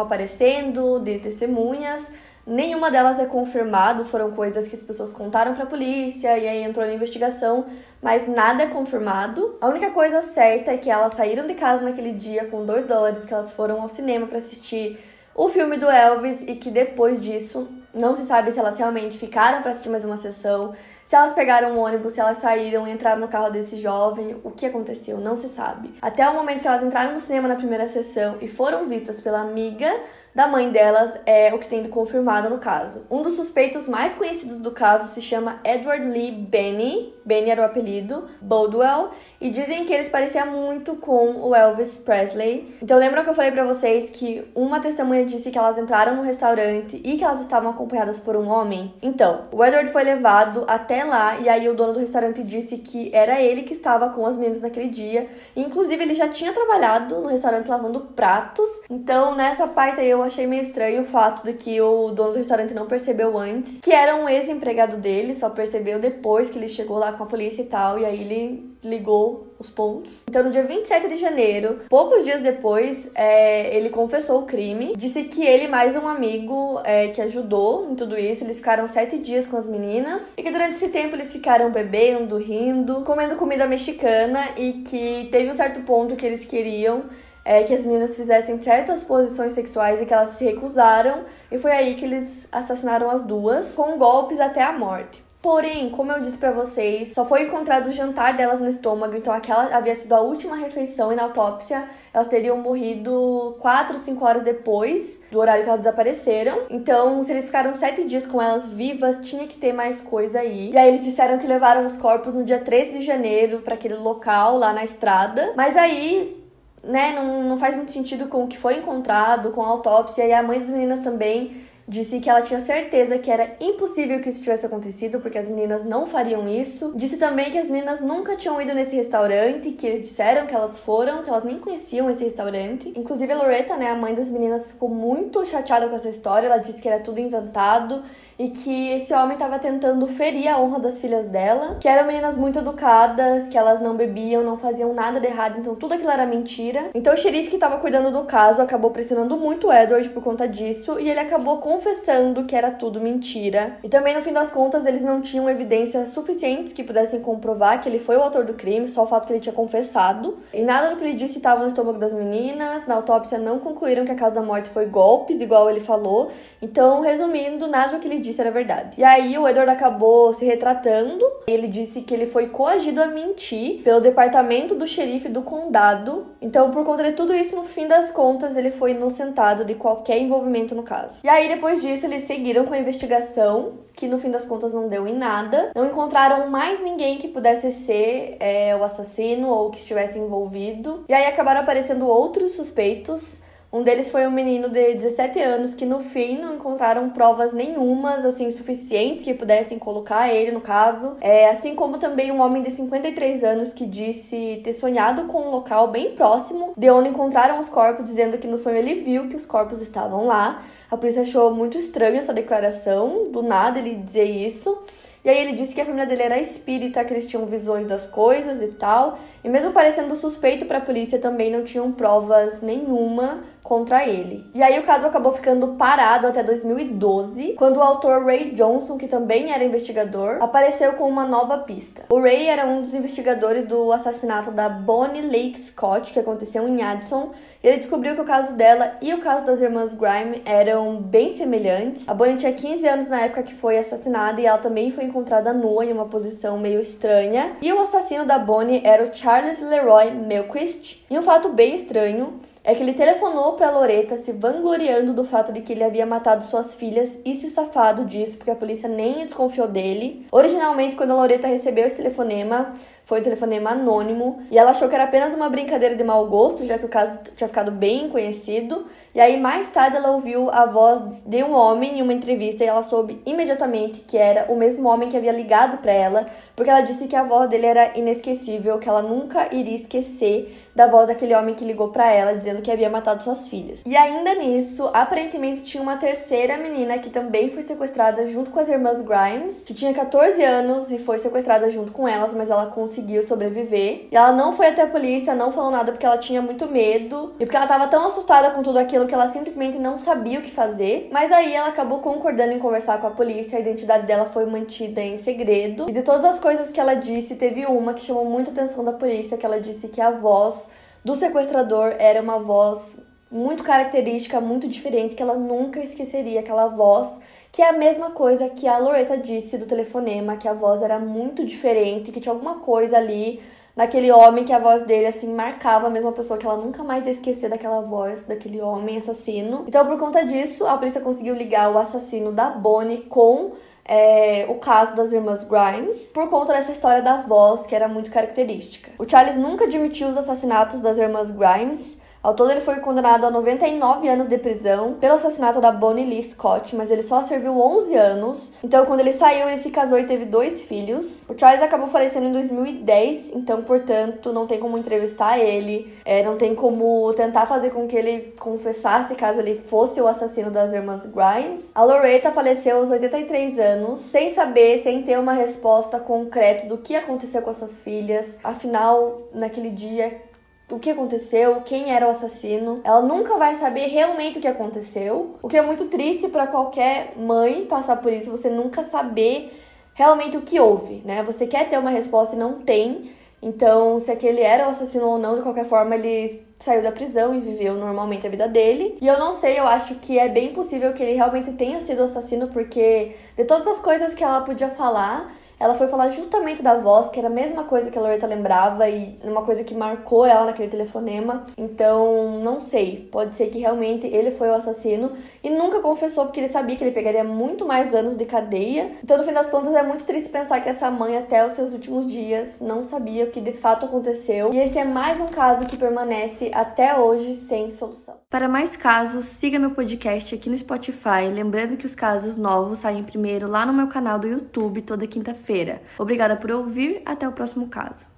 aparecendo, 0.00 0.98
de 1.00 1.18
testemunhas, 1.18 2.06
Nenhuma 2.44 2.90
delas 2.90 3.20
é 3.20 3.26
confirmado, 3.26 4.04
foram 4.04 4.32
coisas 4.32 4.66
que 4.66 4.74
as 4.74 4.82
pessoas 4.82 5.12
contaram 5.12 5.54
para 5.54 5.62
a 5.62 5.66
polícia 5.66 6.36
e 6.36 6.48
aí 6.48 6.62
entrou 6.64 6.84
na 6.84 6.92
investigação, 6.92 7.66
mas 8.02 8.26
nada 8.26 8.64
é 8.64 8.66
confirmado. 8.66 9.56
A 9.60 9.68
única 9.68 9.90
coisa 9.92 10.22
certa 10.34 10.72
é 10.72 10.76
que 10.76 10.90
elas 10.90 11.14
saíram 11.14 11.46
de 11.46 11.54
casa 11.54 11.84
naquele 11.84 12.12
dia 12.12 12.46
com 12.46 12.66
dois 12.66 12.84
dólares, 12.84 13.24
que 13.24 13.32
elas 13.32 13.52
foram 13.52 13.80
ao 13.80 13.88
cinema 13.88 14.26
para 14.26 14.38
assistir 14.38 14.98
o 15.36 15.48
filme 15.48 15.76
do 15.76 15.88
Elvis 15.88 16.42
e 16.42 16.56
que 16.56 16.68
depois 16.68 17.20
disso 17.20 17.68
não 17.94 18.16
se 18.16 18.26
sabe 18.26 18.50
se 18.50 18.58
elas 18.58 18.76
realmente 18.76 19.18
ficaram 19.18 19.62
para 19.62 19.70
assistir 19.70 19.90
mais 19.90 20.04
uma 20.04 20.16
sessão, 20.16 20.74
se 21.06 21.14
elas 21.14 21.34
pegaram 21.34 21.72
um 21.72 21.78
ônibus, 21.78 22.14
se 22.14 22.20
elas 22.20 22.38
saíram, 22.38 22.88
entraram 22.88 23.20
no 23.20 23.28
carro 23.28 23.50
desse 23.50 23.76
jovem, 23.76 24.34
o 24.42 24.50
que 24.50 24.64
aconteceu, 24.64 25.18
não 25.18 25.36
se 25.36 25.46
sabe. 25.48 25.94
Até 26.00 26.28
o 26.28 26.34
momento 26.34 26.62
que 26.62 26.66
elas 26.66 26.82
entraram 26.82 27.12
no 27.12 27.20
cinema 27.20 27.46
na 27.46 27.54
primeira 27.54 27.86
sessão 27.86 28.38
e 28.40 28.48
foram 28.48 28.88
vistas 28.88 29.20
pela 29.20 29.40
amiga 29.40 29.94
da 30.34 30.46
mãe 30.46 30.70
delas 30.70 31.12
é 31.26 31.52
o 31.54 31.58
que 31.58 31.66
tem 31.66 31.84
confirmado 31.88 32.48
no 32.48 32.58
caso. 32.58 33.02
Um 33.10 33.22
dos 33.22 33.36
suspeitos 33.36 33.86
mais 33.86 34.14
conhecidos 34.14 34.58
do 34.58 34.70
caso 34.70 35.12
se 35.12 35.20
chama 35.20 35.60
Edward 35.64 36.04
Lee 36.06 36.32
Benny, 36.32 37.12
Benny 37.24 37.50
era 37.50 37.62
o 37.62 37.64
apelido, 37.64 38.24
Bodwell, 38.40 39.10
e 39.40 39.50
dizem 39.50 39.84
que 39.84 39.92
eles 39.92 40.08
pareciam 40.08 40.46
muito 40.46 40.96
com 40.96 41.36
o 41.42 41.54
Elvis 41.54 41.96
Presley. 41.96 42.74
Então 42.82 42.98
lembram 42.98 43.22
que 43.22 43.30
eu 43.30 43.34
falei 43.34 43.52
para 43.52 43.64
vocês 43.64 44.10
que 44.10 44.50
uma 44.54 44.80
testemunha 44.80 45.24
disse 45.26 45.50
que 45.50 45.58
elas 45.58 45.76
entraram 45.78 46.16
no 46.16 46.22
restaurante 46.22 47.00
e 47.04 47.18
que 47.18 47.24
elas 47.24 47.40
estavam 47.40 47.70
acompanhadas 47.70 48.18
por 48.18 48.36
um 48.36 48.48
homem? 48.48 48.94
Então, 49.02 49.42
o 49.52 49.64
Edward 49.64 49.90
foi 49.90 50.02
levado 50.02 50.64
até 50.66 51.04
lá 51.04 51.38
e 51.38 51.48
aí 51.48 51.68
o 51.68 51.74
dono 51.74 51.92
do 51.92 51.98
restaurante 51.98 52.42
disse 52.42 52.78
que 52.78 53.14
era 53.14 53.40
ele 53.40 53.62
que 53.62 53.74
estava 53.74 54.08
com 54.10 54.26
as 54.26 54.36
meninas 54.36 54.62
naquele 54.62 54.88
dia. 54.88 55.28
Inclusive, 55.54 56.02
ele 56.02 56.14
já 56.14 56.28
tinha 56.28 56.52
trabalhado 56.52 57.20
no 57.20 57.28
restaurante 57.28 57.68
lavando 57.68 58.00
pratos. 58.00 58.68
Então, 58.88 59.34
nessa 59.34 59.66
parte 59.66 60.00
aí 60.00 60.10
eu 60.10 60.21
achei 60.22 60.46
meio 60.46 60.62
estranho 60.62 61.02
o 61.02 61.06
fato 61.06 61.44
de 61.44 61.52
que 61.54 61.80
o 61.80 62.10
dono 62.10 62.32
do 62.32 62.38
restaurante 62.38 62.74
não 62.74 62.86
percebeu 62.86 63.38
antes 63.38 63.80
que 63.80 63.92
era 63.92 64.14
um 64.16 64.28
ex-empregado 64.28 64.96
dele, 64.96 65.34
só 65.34 65.50
percebeu 65.50 65.98
depois 65.98 66.50
que 66.50 66.58
ele 66.58 66.68
chegou 66.68 66.98
lá 66.98 67.12
com 67.12 67.24
a 67.24 67.26
polícia 67.26 67.62
e 67.62 67.66
tal, 67.66 67.98
e 67.98 68.04
aí 68.04 68.20
ele 68.20 68.72
ligou 68.82 69.54
os 69.58 69.70
pontos. 69.70 70.22
Então, 70.28 70.42
no 70.42 70.50
dia 70.50 70.64
27 70.64 71.08
de 71.08 71.16
janeiro, 71.16 71.80
poucos 71.88 72.24
dias 72.24 72.42
depois, 72.42 73.08
é, 73.14 73.76
ele 73.76 73.90
confessou 73.90 74.40
o 74.40 74.46
crime. 74.46 74.94
Disse 74.96 75.24
que 75.24 75.44
ele 75.44 75.68
mais 75.68 75.94
um 75.94 76.08
amigo 76.08 76.80
é, 76.84 77.08
que 77.08 77.20
ajudou 77.20 77.90
em 77.90 77.94
tudo 77.94 78.18
isso. 78.18 78.42
Eles 78.42 78.56
ficaram 78.56 78.88
sete 78.88 79.18
dias 79.18 79.46
com 79.46 79.56
as 79.56 79.66
meninas 79.66 80.22
e 80.36 80.42
que 80.42 80.50
durante 80.50 80.76
esse 80.76 80.88
tempo 80.88 81.14
eles 81.14 81.32
ficaram 81.32 81.70
bebendo, 81.70 82.36
rindo, 82.38 83.02
comendo 83.02 83.36
comida 83.36 83.66
mexicana 83.66 84.50
e 84.56 84.82
que 84.84 85.28
teve 85.30 85.48
um 85.50 85.54
certo 85.54 85.80
ponto 85.82 86.16
que 86.16 86.26
eles 86.26 86.44
queriam 86.44 87.04
é, 87.44 87.62
que 87.62 87.74
as 87.74 87.84
meninas 87.84 88.16
fizessem 88.16 88.62
certas 88.62 89.04
posições 89.04 89.52
sexuais 89.52 90.00
e 90.00 90.06
que 90.06 90.14
elas 90.14 90.30
se 90.30 90.44
recusaram, 90.44 91.24
e 91.50 91.58
foi 91.58 91.72
aí 91.72 91.94
que 91.94 92.04
eles 92.04 92.48
assassinaram 92.50 93.10
as 93.10 93.22
duas, 93.22 93.74
com 93.74 93.98
golpes 93.98 94.40
até 94.40 94.62
a 94.62 94.72
morte. 94.72 95.22
Porém, 95.42 95.90
como 95.90 96.12
eu 96.12 96.20
disse 96.20 96.38
para 96.38 96.52
vocês, 96.52 97.12
só 97.12 97.24
foi 97.24 97.42
encontrado 97.42 97.88
o 97.88 97.92
jantar 97.92 98.36
delas 98.36 98.60
no 98.60 98.68
estômago, 98.68 99.16
então 99.16 99.34
aquela 99.34 99.76
havia 99.76 99.96
sido 99.96 100.12
a 100.12 100.20
última 100.20 100.54
refeição 100.54 101.12
e 101.12 101.16
na 101.16 101.24
autópsia 101.24 101.88
elas 102.14 102.28
teriam 102.28 102.56
morrido 102.58 103.56
4, 103.58 103.98
5 103.98 104.24
horas 104.24 104.44
depois 104.44 105.18
do 105.32 105.40
horário 105.40 105.64
que 105.64 105.68
elas 105.68 105.80
desapareceram. 105.80 106.66
Então, 106.70 107.24
se 107.24 107.32
eles 107.32 107.46
ficaram 107.46 107.74
7 107.74 108.04
dias 108.04 108.24
com 108.24 108.40
elas 108.40 108.68
vivas, 108.68 109.18
tinha 109.20 109.48
que 109.48 109.56
ter 109.56 109.72
mais 109.72 110.00
coisa 110.00 110.38
aí. 110.38 110.70
E 110.70 110.78
aí 110.78 110.86
eles 110.86 111.02
disseram 111.02 111.36
que 111.38 111.46
levaram 111.46 111.86
os 111.86 111.96
corpos 111.96 112.32
no 112.32 112.44
dia 112.44 112.60
13 112.60 112.98
de 112.98 113.04
janeiro 113.04 113.62
para 113.62 113.74
aquele 113.74 113.94
local 113.94 114.56
lá 114.56 114.72
na 114.72 114.84
estrada. 114.84 115.54
Mas 115.56 115.76
aí 115.76 116.41
né, 116.82 117.12
não, 117.14 117.42
não 117.44 117.58
faz 117.58 117.76
muito 117.76 117.92
sentido 117.92 118.26
com 118.28 118.44
o 118.44 118.48
que 118.48 118.58
foi 118.58 118.78
encontrado, 118.78 119.50
com 119.50 119.62
a 119.62 119.68
autópsia, 119.68 120.26
e 120.26 120.32
a 120.32 120.42
mãe 120.42 120.58
das 120.58 120.70
meninas 120.70 121.00
também 121.00 121.62
Disse 121.92 122.20
que 122.20 122.30
ela 122.30 122.40
tinha 122.40 122.60
certeza 122.62 123.18
que 123.18 123.30
era 123.30 123.54
impossível 123.60 124.18
que 124.22 124.30
isso 124.30 124.40
tivesse 124.40 124.64
acontecido, 124.64 125.20
porque 125.20 125.36
as 125.36 125.46
meninas 125.46 125.84
não 125.84 126.06
fariam 126.06 126.48
isso. 126.48 126.90
Disse 126.96 127.18
também 127.18 127.50
que 127.50 127.58
as 127.58 127.68
meninas 127.68 128.00
nunca 128.00 128.34
tinham 128.34 128.58
ido 128.62 128.72
nesse 128.72 128.96
restaurante, 128.96 129.72
que 129.72 129.86
eles 129.86 130.00
disseram 130.00 130.46
que 130.46 130.54
elas 130.54 130.80
foram, 130.80 131.22
que 131.22 131.28
elas 131.28 131.44
nem 131.44 131.58
conheciam 131.58 132.08
esse 132.08 132.24
restaurante. 132.24 132.94
Inclusive 132.96 133.30
a 133.30 133.36
Loretta, 133.36 133.76
né, 133.76 133.90
a 133.90 133.94
mãe 133.94 134.14
das 134.14 134.30
meninas, 134.30 134.64
ficou 134.64 134.88
muito 134.88 135.44
chateada 135.44 135.86
com 135.86 135.96
essa 135.96 136.08
história. 136.08 136.46
Ela 136.46 136.56
disse 136.56 136.80
que 136.80 136.88
era 136.88 136.98
tudo 136.98 137.20
inventado 137.20 138.02
e 138.38 138.50
que 138.50 138.90
esse 138.92 139.12
homem 139.12 139.34
estava 139.34 139.58
tentando 139.58 140.06
ferir 140.06 140.48
a 140.48 140.58
honra 140.58 140.80
das 140.80 141.00
filhas 141.00 141.26
dela, 141.26 141.76
que 141.80 141.86
eram 141.86 142.06
meninas 142.06 142.34
muito 142.34 142.58
educadas, 142.58 143.48
que 143.48 143.56
elas 143.56 143.80
não 143.80 143.94
bebiam, 143.94 144.42
não 144.42 144.58
faziam 144.58 144.92
nada 144.92 145.20
de 145.20 145.26
errado, 145.26 145.60
então 145.60 145.74
tudo 145.74 145.94
aquilo 145.94 146.10
era 146.10 146.26
mentira. 146.26 146.90
Então 146.94 147.14
o 147.14 147.16
xerife 147.16 147.50
que 147.50 147.56
estava 147.56 147.78
cuidando 147.78 148.10
do 148.10 148.24
caso 148.24 148.62
acabou 148.62 148.90
pressionando 148.90 149.36
muito 149.36 149.68
o 149.68 149.72
Edward 149.72 150.08
por 150.08 150.22
conta 150.22 150.48
disso 150.48 150.98
e 150.98 151.08
ele 151.08 151.20
acabou 151.20 151.58
confessando 151.82 152.44
que 152.44 152.54
era 152.54 152.70
tudo 152.70 153.00
mentira. 153.00 153.76
E 153.82 153.88
também 153.88 154.14
no 154.14 154.22
fim 154.22 154.32
das 154.32 154.50
contas 154.52 154.86
eles 154.86 155.02
não 155.02 155.20
tinham 155.20 155.50
evidências 155.50 156.10
suficientes 156.10 156.72
que 156.72 156.84
pudessem 156.84 157.20
comprovar 157.20 157.82
que 157.82 157.88
ele 157.88 157.98
foi 157.98 158.16
o 158.16 158.22
autor 158.22 158.44
do 158.44 158.54
crime, 158.54 158.88
só 158.88 159.02
o 159.02 159.06
fato 159.06 159.26
que 159.26 159.32
ele 159.32 159.40
tinha 159.40 159.52
confessado. 159.52 160.38
E 160.54 160.62
nada 160.62 160.90
do 160.90 160.96
que 160.96 161.04
ele 161.04 161.14
disse 161.14 161.38
estava 161.38 161.62
no 161.62 161.68
estômago 161.68 161.98
das 161.98 162.12
meninas. 162.12 162.86
Na 162.86 162.94
autópsia 162.94 163.36
não 163.36 163.58
concluíram 163.58 164.04
que 164.04 164.12
a 164.12 164.14
causa 164.14 164.36
da 164.36 164.42
morte 164.42 164.70
foi 164.70 164.86
golpes, 164.86 165.40
igual 165.40 165.68
ele 165.68 165.80
falou. 165.80 166.30
Então, 166.60 167.00
resumindo, 167.00 167.66
nada 167.66 167.94
do 167.94 167.98
que 167.98 168.06
ele 168.06 168.20
disse 168.20 168.40
era 168.40 168.50
verdade. 168.52 168.94
E 168.96 169.02
aí 169.02 169.36
o 169.36 169.48
Edward 169.48 169.70
acabou 169.70 170.32
se 170.34 170.44
retratando. 170.44 171.24
Ele 171.48 171.66
disse 171.66 172.02
que 172.02 172.14
ele 172.14 172.26
foi 172.26 172.46
coagido 172.46 173.02
a 173.02 173.06
mentir 173.06 173.82
pelo 173.82 174.00
departamento 174.00 174.76
do 174.76 174.86
xerife 174.86 175.28
do 175.28 175.42
condado. 175.42 176.26
Então, 176.42 176.72
por 176.72 176.84
conta 176.84 177.04
de 177.04 177.12
tudo 177.12 177.32
isso, 177.32 177.54
no 177.54 177.62
fim 177.62 177.86
das 177.86 178.10
contas, 178.10 178.56
ele 178.56 178.72
foi 178.72 178.90
inocentado 178.90 179.64
de 179.64 179.76
qualquer 179.76 180.18
envolvimento 180.18 180.74
no 180.74 180.82
caso. 180.82 181.20
E 181.22 181.28
aí, 181.28 181.48
depois 181.48 181.80
disso, 181.80 182.04
eles 182.04 182.24
seguiram 182.24 182.64
com 182.64 182.74
a 182.74 182.78
investigação, 182.78 183.74
que 183.94 184.08
no 184.08 184.18
fim 184.18 184.30
das 184.30 184.44
contas 184.44 184.72
não 184.72 184.88
deu 184.88 185.06
em 185.06 185.14
nada. 185.14 185.70
Não 185.74 185.86
encontraram 185.86 186.50
mais 186.50 186.82
ninguém 186.82 187.18
que 187.18 187.28
pudesse 187.28 187.70
ser 187.84 188.36
é, 188.40 188.74
o 188.74 188.82
assassino 188.82 189.48
ou 189.48 189.70
que 189.70 189.78
estivesse 189.78 190.18
envolvido. 190.18 191.04
E 191.08 191.14
aí 191.14 191.26
acabaram 191.26 191.60
aparecendo 191.60 192.08
outros 192.08 192.52
suspeitos. 192.52 193.40
Um 193.72 193.82
deles 193.82 194.10
foi 194.10 194.26
um 194.26 194.30
menino 194.30 194.68
de 194.68 194.92
17 194.92 195.40
anos 195.40 195.74
que 195.74 195.86
no 195.86 196.00
fim 196.00 196.38
não 196.38 196.56
encontraram 196.56 197.08
provas 197.08 197.54
nenhumas, 197.54 198.22
assim, 198.22 198.50
suficientes 198.50 199.24
que 199.24 199.32
pudessem 199.32 199.78
colocar 199.78 200.30
ele 200.30 200.50
no 200.50 200.60
caso. 200.60 201.16
É, 201.22 201.48
assim 201.48 201.74
como 201.74 201.96
também 201.96 202.30
um 202.30 202.42
homem 202.42 202.62
de 202.62 202.70
53 202.70 203.42
anos 203.42 203.72
que 203.72 203.86
disse 203.86 204.60
ter 204.62 204.74
sonhado 204.74 205.24
com 205.24 205.40
um 205.40 205.50
local 205.50 205.88
bem 205.88 206.14
próximo 206.14 206.74
de 206.76 206.90
onde 206.90 207.08
encontraram 207.08 207.58
os 207.60 207.70
corpos, 207.70 208.04
dizendo 208.04 208.36
que 208.36 208.46
no 208.46 208.58
sonho 208.58 208.76
ele 208.76 209.00
viu 209.00 209.30
que 209.30 209.36
os 209.36 209.46
corpos 209.46 209.80
estavam 209.80 210.26
lá. 210.26 210.62
A 210.90 210.96
polícia 210.98 211.22
achou 211.22 211.50
muito 211.54 211.78
estranho 211.78 212.18
essa 212.18 212.34
declaração, 212.34 213.30
do 213.32 213.42
nada 213.42 213.78
ele 213.78 213.94
dizer 213.94 214.24
isso. 214.24 214.84
E 215.24 215.30
aí 215.30 215.38
ele 215.38 215.52
disse 215.52 215.74
que 215.74 215.80
a 215.80 215.84
família 215.84 216.06
dele 216.06 216.22
era 216.22 216.40
espírita, 216.40 217.04
que 217.04 217.12
eles 217.14 217.26
tinham 217.26 217.46
visões 217.46 217.86
das 217.86 218.04
coisas 218.06 218.60
e 218.60 218.68
tal. 218.68 219.18
E 219.44 219.48
mesmo 219.48 219.72
parecendo 219.72 220.16
suspeito 220.16 220.66
para 220.66 220.78
a 220.78 220.80
polícia, 220.80 221.18
também 221.18 221.50
não 221.50 221.64
tinham 221.64 221.92
provas 221.92 222.60
nenhuma 222.60 223.42
contra 223.62 224.06
ele. 224.06 224.44
E 224.54 224.62
aí 224.62 224.78
o 224.78 224.82
caso 224.82 225.06
acabou 225.06 225.32
ficando 225.32 225.68
parado 225.68 226.26
até 226.26 226.42
2012, 226.42 227.54
quando 227.54 227.76
o 227.76 227.82
autor 227.82 228.24
Ray 228.24 228.50
Johnson, 228.50 228.98
que 228.98 229.06
também 229.06 229.52
era 229.52 229.64
investigador, 229.64 230.42
apareceu 230.42 230.94
com 230.94 231.08
uma 231.08 231.24
nova 231.24 231.58
pista. 231.58 232.02
O 232.10 232.20
Ray 232.20 232.48
era 232.48 232.66
um 232.66 232.82
dos 232.82 232.92
investigadores 232.92 233.66
do 233.66 233.92
assassinato 233.92 234.50
da 234.50 234.68
Bonnie 234.68 235.22
Lake 235.22 235.60
Scott, 235.60 236.12
que 236.12 236.18
aconteceu 236.18 236.68
em 236.68 236.82
Addison. 236.82 237.30
Ele 237.62 237.76
descobriu 237.76 238.14
que 238.14 238.20
o 238.20 238.26
caso 238.26 238.54
dela 238.54 238.96
e 239.00 239.14
o 239.14 239.20
caso 239.20 239.46
das 239.46 239.60
irmãs 239.60 239.94
Grime 239.94 240.42
eram 240.44 241.00
bem 241.00 241.30
semelhantes. 241.30 242.08
A 242.08 242.14
Bonnie 242.14 242.36
tinha 242.36 242.52
15 242.52 242.86
anos 242.86 243.08
na 243.08 243.22
época 243.22 243.44
que 243.44 243.54
foi 243.54 243.78
assassinada 243.78 244.40
e 244.40 244.46
ela 244.46 244.58
também 244.58 244.90
foi 244.90 245.04
encontrada 245.12 245.52
nua 245.52 245.84
em 245.84 245.92
uma 245.92 246.06
posição 246.06 246.58
meio 246.58 246.80
estranha. 246.80 247.56
E 247.60 247.70
o 247.70 247.80
assassino 247.80 248.24
da 248.24 248.38
Bonnie 248.38 248.80
era 248.82 249.04
o 249.04 249.14
Charles 249.14 249.60
Leroy 249.60 250.10
Melquist. 250.10 251.04
E 251.10 251.18
um 251.18 251.22
fato 251.22 251.50
bem 251.50 251.76
estranho 251.76 252.40
é 252.64 252.74
que 252.74 252.82
ele 252.82 252.94
telefonou 252.94 253.54
para 253.54 253.70
Loreta 253.70 254.16
se 254.16 254.32
vangloriando 254.32 255.12
do 255.12 255.24
fato 255.24 255.52
de 255.52 255.60
que 255.60 255.72
ele 255.72 255.82
havia 255.82 256.06
matado 256.06 256.44
suas 256.44 256.72
filhas 256.74 257.10
e 257.24 257.34
se 257.34 257.50
safado 257.50 258.04
disso, 258.04 258.36
porque 258.36 258.52
a 258.52 258.56
polícia 258.56 258.88
nem 258.88 259.24
desconfiou 259.24 259.66
dele. 259.66 260.26
Originalmente, 260.30 260.94
quando 260.94 261.10
a 261.10 261.16
Loreta 261.16 261.48
recebeu 261.48 261.86
esse 261.86 261.96
telefonema, 261.96 262.74
foi 263.04 263.18
um 263.18 263.22
telefonema 263.22 263.70
anônimo 263.70 264.42
e 264.48 264.56
ela 264.56 264.70
achou 264.70 264.88
que 264.88 264.94
era 264.94 265.04
apenas 265.04 265.34
uma 265.34 265.48
brincadeira 265.48 265.96
de 265.96 266.04
mau 266.04 266.24
gosto, 266.26 266.64
já 266.64 266.78
que 266.78 266.86
o 266.86 266.88
caso 266.88 267.20
tinha 267.36 267.48
ficado 267.48 267.72
bem 267.72 268.08
conhecido. 268.08 268.86
E 269.14 269.20
aí, 269.20 269.38
mais 269.38 269.66
tarde, 269.68 269.98
ela 269.98 270.10
ouviu 270.10 270.50
a 270.50 270.64
voz 270.64 271.02
de 271.26 271.44
um 271.44 271.52
homem 271.52 271.98
em 271.98 272.02
uma 272.02 272.14
entrevista 272.14 272.64
e 272.64 272.66
ela 272.66 272.82
soube 272.82 273.20
imediatamente 273.26 274.00
que 274.00 274.16
era 274.16 274.50
o 274.50 274.56
mesmo 274.56 274.88
homem 274.88 275.10
que 275.10 275.16
havia 275.16 275.32
ligado 275.32 275.78
para 275.78 275.92
ela, 275.92 276.26
porque 276.56 276.70
ela 276.70 276.80
disse 276.80 277.06
que 277.06 277.14
a 277.14 277.22
voz 277.22 277.50
dele 277.50 277.66
era 277.66 277.98
inesquecível, 277.98 278.78
que 278.78 278.88
ela 278.88 279.02
nunca 279.02 279.54
iria 279.54 279.76
esquecer 279.76 280.56
da 280.74 280.86
voz 280.86 281.08
daquele 281.08 281.34
homem 281.34 281.54
que 281.54 281.64
ligou 281.64 281.88
para 281.88 282.10
ela 282.10 282.34
dizendo 282.34 282.62
que 282.62 282.70
havia 282.70 282.88
matado 282.88 283.22
suas 283.22 283.48
filhas. 283.48 283.82
E 283.84 283.94
ainda 283.94 284.34
nisso, 284.34 284.88
aparentemente 284.94 285.62
tinha 285.62 285.82
uma 285.82 285.96
terceira 285.96 286.56
menina 286.56 286.98
que 286.98 287.10
também 287.10 287.50
foi 287.50 287.62
sequestrada 287.62 288.26
junto 288.28 288.50
com 288.50 288.60
as 288.60 288.68
irmãs 288.68 289.02
Grimes, 289.02 289.62
que 289.64 289.74
tinha 289.74 289.92
14 289.92 290.42
anos 290.42 290.90
e 290.90 290.98
foi 290.98 291.18
sequestrada 291.18 291.70
junto 291.70 291.92
com 291.92 292.08
elas, 292.08 292.34
mas 292.34 292.48
ela 292.48 292.66
conseguiu 292.66 293.22
sobreviver. 293.22 294.06
E 294.10 294.16
ela 294.16 294.32
não 294.32 294.54
foi 294.54 294.68
até 294.68 294.82
a 294.82 294.86
polícia, 294.86 295.34
não 295.34 295.52
falou 295.52 295.70
nada 295.70 295.92
porque 295.92 296.06
ela 296.06 296.16
tinha 296.16 296.40
muito 296.40 296.66
medo 296.66 297.34
e 297.38 297.44
porque 297.44 297.56
ela 297.56 297.66
tava 297.66 297.88
tão 297.88 298.06
assustada 298.06 298.50
com 298.52 298.62
tudo 298.62 298.78
aquilo 298.78 299.01
que 299.06 299.14
ela 299.14 299.28
simplesmente 299.28 299.78
não 299.78 299.98
sabia 299.98 300.38
o 300.38 300.42
que 300.42 300.50
fazer. 300.50 301.08
Mas 301.12 301.30
aí 301.30 301.52
ela 301.52 301.68
acabou 301.68 302.00
concordando 302.00 302.52
em 302.52 302.58
conversar 302.58 303.00
com 303.00 303.06
a 303.06 303.10
polícia, 303.10 303.58
a 303.58 303.60
identidade 303.60 304.06
dela 304.06 304.26
foi 304.26 304.46
mantida 304.46 305.00
em 305.00 305.16
segredo. 305.16 305.86
E 305.88 305.92
de 305.92 306.02
todas 306.02 306.24
as 306.24 306.38
coisas 306.38 306.70
que 306.70 306.80
ela 306.80 306.94
disse, 306.94 307.34
teve 307.34 307.66
uma 307.66 307.94
que 307.94 308.04
chamou 308.04 308.24
muita 308.24 308.50
atenção 308.50 308.84
da 308.84 308.92
polícia, 308.92 309.36
que 309.36 309.46
ela 309.46 309.60
disse 309.60 309.88
que 309.88 310.00
a 310.00 310.10
voz 310.10 310.66
do 311.04 311.14
sequestrador 311.16 311.94
era 311.98 312.20
uma 312.22 312.38
voz 312.38 312.96
muito 313.30 313.62
característica, 313.62 314.40
muito 314.40 314.68
diferente, 314.68 315.14
que 315.14 315.22
ela 315.22 315.34
nunca 315.34 315.80
esqueceria 315.80 316.40
aquela 316.40 316.68
voz, 316.68 317.08
que 317.50 317.62
é 317.62 317.68
a 317.68 317.72
mesma 317.72 318.10
coisa 318.10 318.48
que 318.48 318.68
a 318.68 318.78
Loretta 318.78 319.16
disse 319.16 319.56
do 319.56 319.66
telefonema, 319.66 320.36
que 320.36 320.46
a 320.46 320.52
voz 320.52 320.82
era 320.82 320.98
muito 320.98 321.44
diferente, 321.44 322.12
que 322.12 322.20
tinha 322.20 322.32
alguma 322.32 322.56
coisa 322.56 322.98
ali 322.98 323.42
naquele 323.76 324.10
homem 324.12 324.44
que 324.44 324.52
a 324.52 324.58
voz 324.58 324.86
dele 324.86 325.06
assim 325.06 325.32
marcava 325.32 325.86
a 325.86 325.90
mesma 325.90 326.12
pessoa 326.12 326.38
que 326.38 326.46
ela 326.46 326.56
nunca 326.56 326.82
mais 326.82 327.06
ia 327.06 327.12
esquecer 327.12 327.48
daquela 327.48 327.80
voz 327.80 328.24
daquele 328.24 328.60
homem 328.60 328.98
assassino. 328.98 329.64
Então, 329.66 329.86
por 329.86 329.98
conta 329.98 330.24
disso, 330.24 330.66
a 330.66 330.76
polícia 330.76 331.00
conseguiu 331.00 331.34
ligar 331.34 331.72
o 331.72 331.78
assassino 331.78 332.32
da 332.32 332.50
Bonnie 332.50 333.02
com 333.02 333.52
é, 333.84 334.46
o 334.48 334.54
caso 334.56 334.94
das 334.94 335.12
irmãs 335.12 335.44
Grimes 335.44 336.10
por 336.12 336.28
conta 336.28 336.52
dessa 336.52 336.72
história 336.72 337.02
da 337.02 337.22
voz 337.22 337.66
que 337.66 337.74
era 337.74 337.88
muito 337.88 338.10
característica. 338.10 338.90
O 338.98 339.08
Charles 339.08 339.36
nunca 339.36 339.64
admitiu 339.64 340.08
os 340.08 340.16
assassinatos 340.16 340.80
das 340.80 340.98
irmãs 340.98 341.30
Grimes. 341.30 342.00
Ao 342.22 342.34
todo, 342.34 342.52
ele 342.52 342.60
foi 342.60 342.76
condenado 342.76 343.24
a 343.24 343.30
99 343.32 344.08
anos 344.08 344.28
de 344.28 344.38
prisão 344.38 344.94
pelo 344.94 345.14
assassinato 345.14 345.60
da 345.60 345.72
Bonnie 345.72 346.06
Lee 346.06 346.22
Scott, 346.22 346.76
mas 346.76 346.88
ele 346.88 347.02
só 347.02 347.24
serviu 347.24 347.60
11 347.60 347.96
anos. 347.96 348.52
Então, 348.62 348.86
quando 348.86 349.00
ele 349.00 349.12
saiu, 349.12 349.48
ele 349.48 349.58
se 349.58 349.70
casou 349.70 349.98
e 349.98 350.06
teve 350.06 350.24
dois 350.24 350.62
filhos. 350.62 351.24
O 351.28 351.36
Charles 351.36 351.64
acabou 351.64 351.88
falecendo 351.88 352.26
em 352.26 352.32
2010, 352.32 353.32
então, 353.34 353.64
portanto, 353.64 354.32
não 354.32 354.46
tem 354.46 354.60
como 354.60 354.78
entrevistar 354.78 355.36
ele, 355.36 355.92
é, 356.04 356.22
não 356.22 356.36
tem 356.36 356.54
como 356.54 357.12
tentar 357.14 357.46
fazer 357.46 357.70
com 357.70 357.88
que 357.88 357.96
ele 357.96 358.32
confessasse 358.38 359.16
caso 359.16 359.40
ele 359.40 359.60
fosse 359.66 360.00
o 360.00 360.06
assassino 360.06 360.52
das 360.52 360.72
irmãs 360.72 361.04
Grimes. 361.04 361.72
A 361.74 361.82
Loretta 361.82 362.30
faleceu 362.30 362.76
aos 362.76 362.90
83 362.92 363.58
anos, 363.58 363.98
sem 363.98 364.32
saber, 364.32 364.84
sem 364.84 365.02
ter 365.02 365.18
uma 365.18 365.32
resposta 365.32 365.98
concreta 365.98 366.66
do 366.66 366.78
que 366.78 366.94
aconteceu 366.94 367.42
com 367.42 367.50
as 367.50 367.56
suas 367.56 367.80
filhas. 367.80 368.32
Afinal, 368.44 369.22
naquele 369.34 369.70
dia, 369.70 370.30
o 370.72 370.78
que 370.78 370.90
aconteceu, 370.90 371.60
quem 371.66 371.92
era 371.92 372.08
o 372.08 372.10
assassino. 372.10 372.80
Ela 372.82 373.02
nunca 373.02 373.36
vai 373.36 373.56
saber 373.56 373.88
realmente 373.88 374.38
o 374.38 374.40
que 374.40 374.48
aconteceu, 374.48 375.36
o 375.42 375.48
que 375.48 375.56
é 375.56 375.62
muito 375.62 375.84
triste 375.84 376.28
para 376.28 376.46
qualquer 376.46 377.12
mãe 377.16 377.66
passar 377.66 377.96
por 377.96 378.10
isso, 378.10 378.30
você 378.30 378.48
nunca 378.48 378.82
saber 378.84 379.60
realmente 379.92 380.36
o 380.36 380.42
que 380.42 380.58
houve, 380.58 381.02
né? 381.04 381.22
Você 381.24 381.46
quer 381.46 381.68
ter 381.68 381.78
uma 381.78 381.90
resposta 381.90 382.34
e 382.34 382.38
não 382.38 382.54
tem. 382.54 383.12
Então, 383.42 384.00
se 384.00 384.10
aquele 384.10 384.40
era 384.40 384.66
o 384.66 384.70
assassino 384.70 385.06
ou 385.06 385.18
não, 385.18 385.36
de 385.36 385.42
qualquer 385.42 385.66
forma, 385.66 385.94
ele 385.94 386.46
saiu 386.60 386.82
da 386.82 386.92
prisão 386.92 387.34
e 387.34 387.40
viveu 387.40 387.74
normalmente 387.74 388.26
a 388.26 388.30
vida 388.30 388.48
dele. 388.48 388.96
E 389.00 389.06
eu 389.06 389.18
não 389.18 389.32
sei, 389.32 389.58
eu 389.58 389.66
acho 389.66 389.96
que 389.96 390.18
é 390.18 390.28
bem 390.28 390.54
possível 390.54 390.92
que 390.94 391.02
ele 391.02 391.14
realmente 391.14 391.52
tenha 391.52 391.80
sido 391.80 392.00
o 392.00 392.04
assassino, 392.04 392.48
porque 392.48 393.14
de 393.36 393.44
todas 393.44 393.66
as 393.66 393.78
coisas 393.78 394.14
que 394.14 394.24
ela 394.24 394.40
podia 394.40 394.70
falar, 394.70 395.34
ela 395.62 395.76
foi 395.76 395.86
falar 395.86 396.08
justamente 396.08 396.60
da 396.60 396.74
voz, 396.74 397.08
que 397.08 397.20
era 397.20 397.28
a 397.28 397.30
mesma 397.30 397.62
coisa 397.62 397.88
que 397.88 397.96
a 397.96 398.00
Loretta 398.00 398.26
lembrava 398.26 398.88
e 398.88 399.16
uma 399.22 399.42
coisa 399.42 399.62
que 399.62 399.76
marcou 399.76 400.26
ela 400.26 400.46
naquele 400.46 400.68
telefonema. 400.68 401.46
Então, 401.56 402.40
não 402.40 402.60
sei. 402.60 403.08
Pode 403.12 403.36
ser 403.36 403.46
que 403.46 403.60
realmente 403.60 404.04
ele 404.04 404.32
foi 404.32 404.48
o 404.48 404.54
assassino 404.54 405.12
e 405.40 405.48
nunca 405.48 405.78
confessou 405.78 406.24
porque 406.24 406.40
ele 406.40 406.48
sabia 406.48 406.74
que 406.74 406.82
ele 406.82 406.90
pegaria 406.90 407.22
muito 407.22 407.64
mais 407.64 407.94
anos 407.94 408.16
de 408.16 408.24
cadeia. 408.24 408.90
Então, 409.04 409.16
no 409.16 409.22
fim 409.22 409.32
das 409.32 409.50
contas, 409.52 409.72
é 409.72 409.84
muito 409.84 410.04
triste 410.04 410.30
pensar 410.30 410.60
que 410.60 410.68
essa 410.68 410.90
mãe, 410.90 411.16
até 411.16 411.46
os 411.46 411.54
seus 411.54 411.72
últimos 411.72 412.10
dias, 412.10 412.56
não 412.60 412.82
sabia 412.82 413.24
o 413.26 413.30
que 413.30 413.40
de 413.40 413.52
fato 413.52 413.86
aconteceu. 413.86 414.52
E 414.52 414.58
esse 414.58 414.78
é 414.78 414.84
mais 414.84 415.20
um 415.20 415.26
caso 415.26 415.64
que 415.68 415.76
permanece 415.76 416.50
até 416.52 416.98
hoje 416.98 417.34
sem 417.34 417.70
solução. 417.70 418.14
Para 418.28 418.48
mais 418.48 418.76
casos, 418.76 419.26
siga 419.26 419.60
meu 419.60 419.70
podcast 419.70 420.34
aqui 420.34 420.50
no 420.50 420.58
Spotify. 420.58 421.28
Lembrando 421.32 421.76
que 421.76 421.86
os 421.86 421.94
casos 421.94 422.36
novos 422.36 422.78
saem 422.78 423.04
primeiro 423.04 423.46
lá 423.46 423.64
no 423.64 423.72
meu 423.72 423.86
canal 423.86 424.18
do 424.18 424.26
YouTube 424.26 424.82
toda 424.82 425.06
quinta-feira. 425.52 425.82
Obrigada 425.98 426.36
por 426.36 426.50
ouvir, 426.50 427.02
até 427.04 427.28
o 427.28 427.32
próximo 427.32 427.68
caso. 427.68 428.11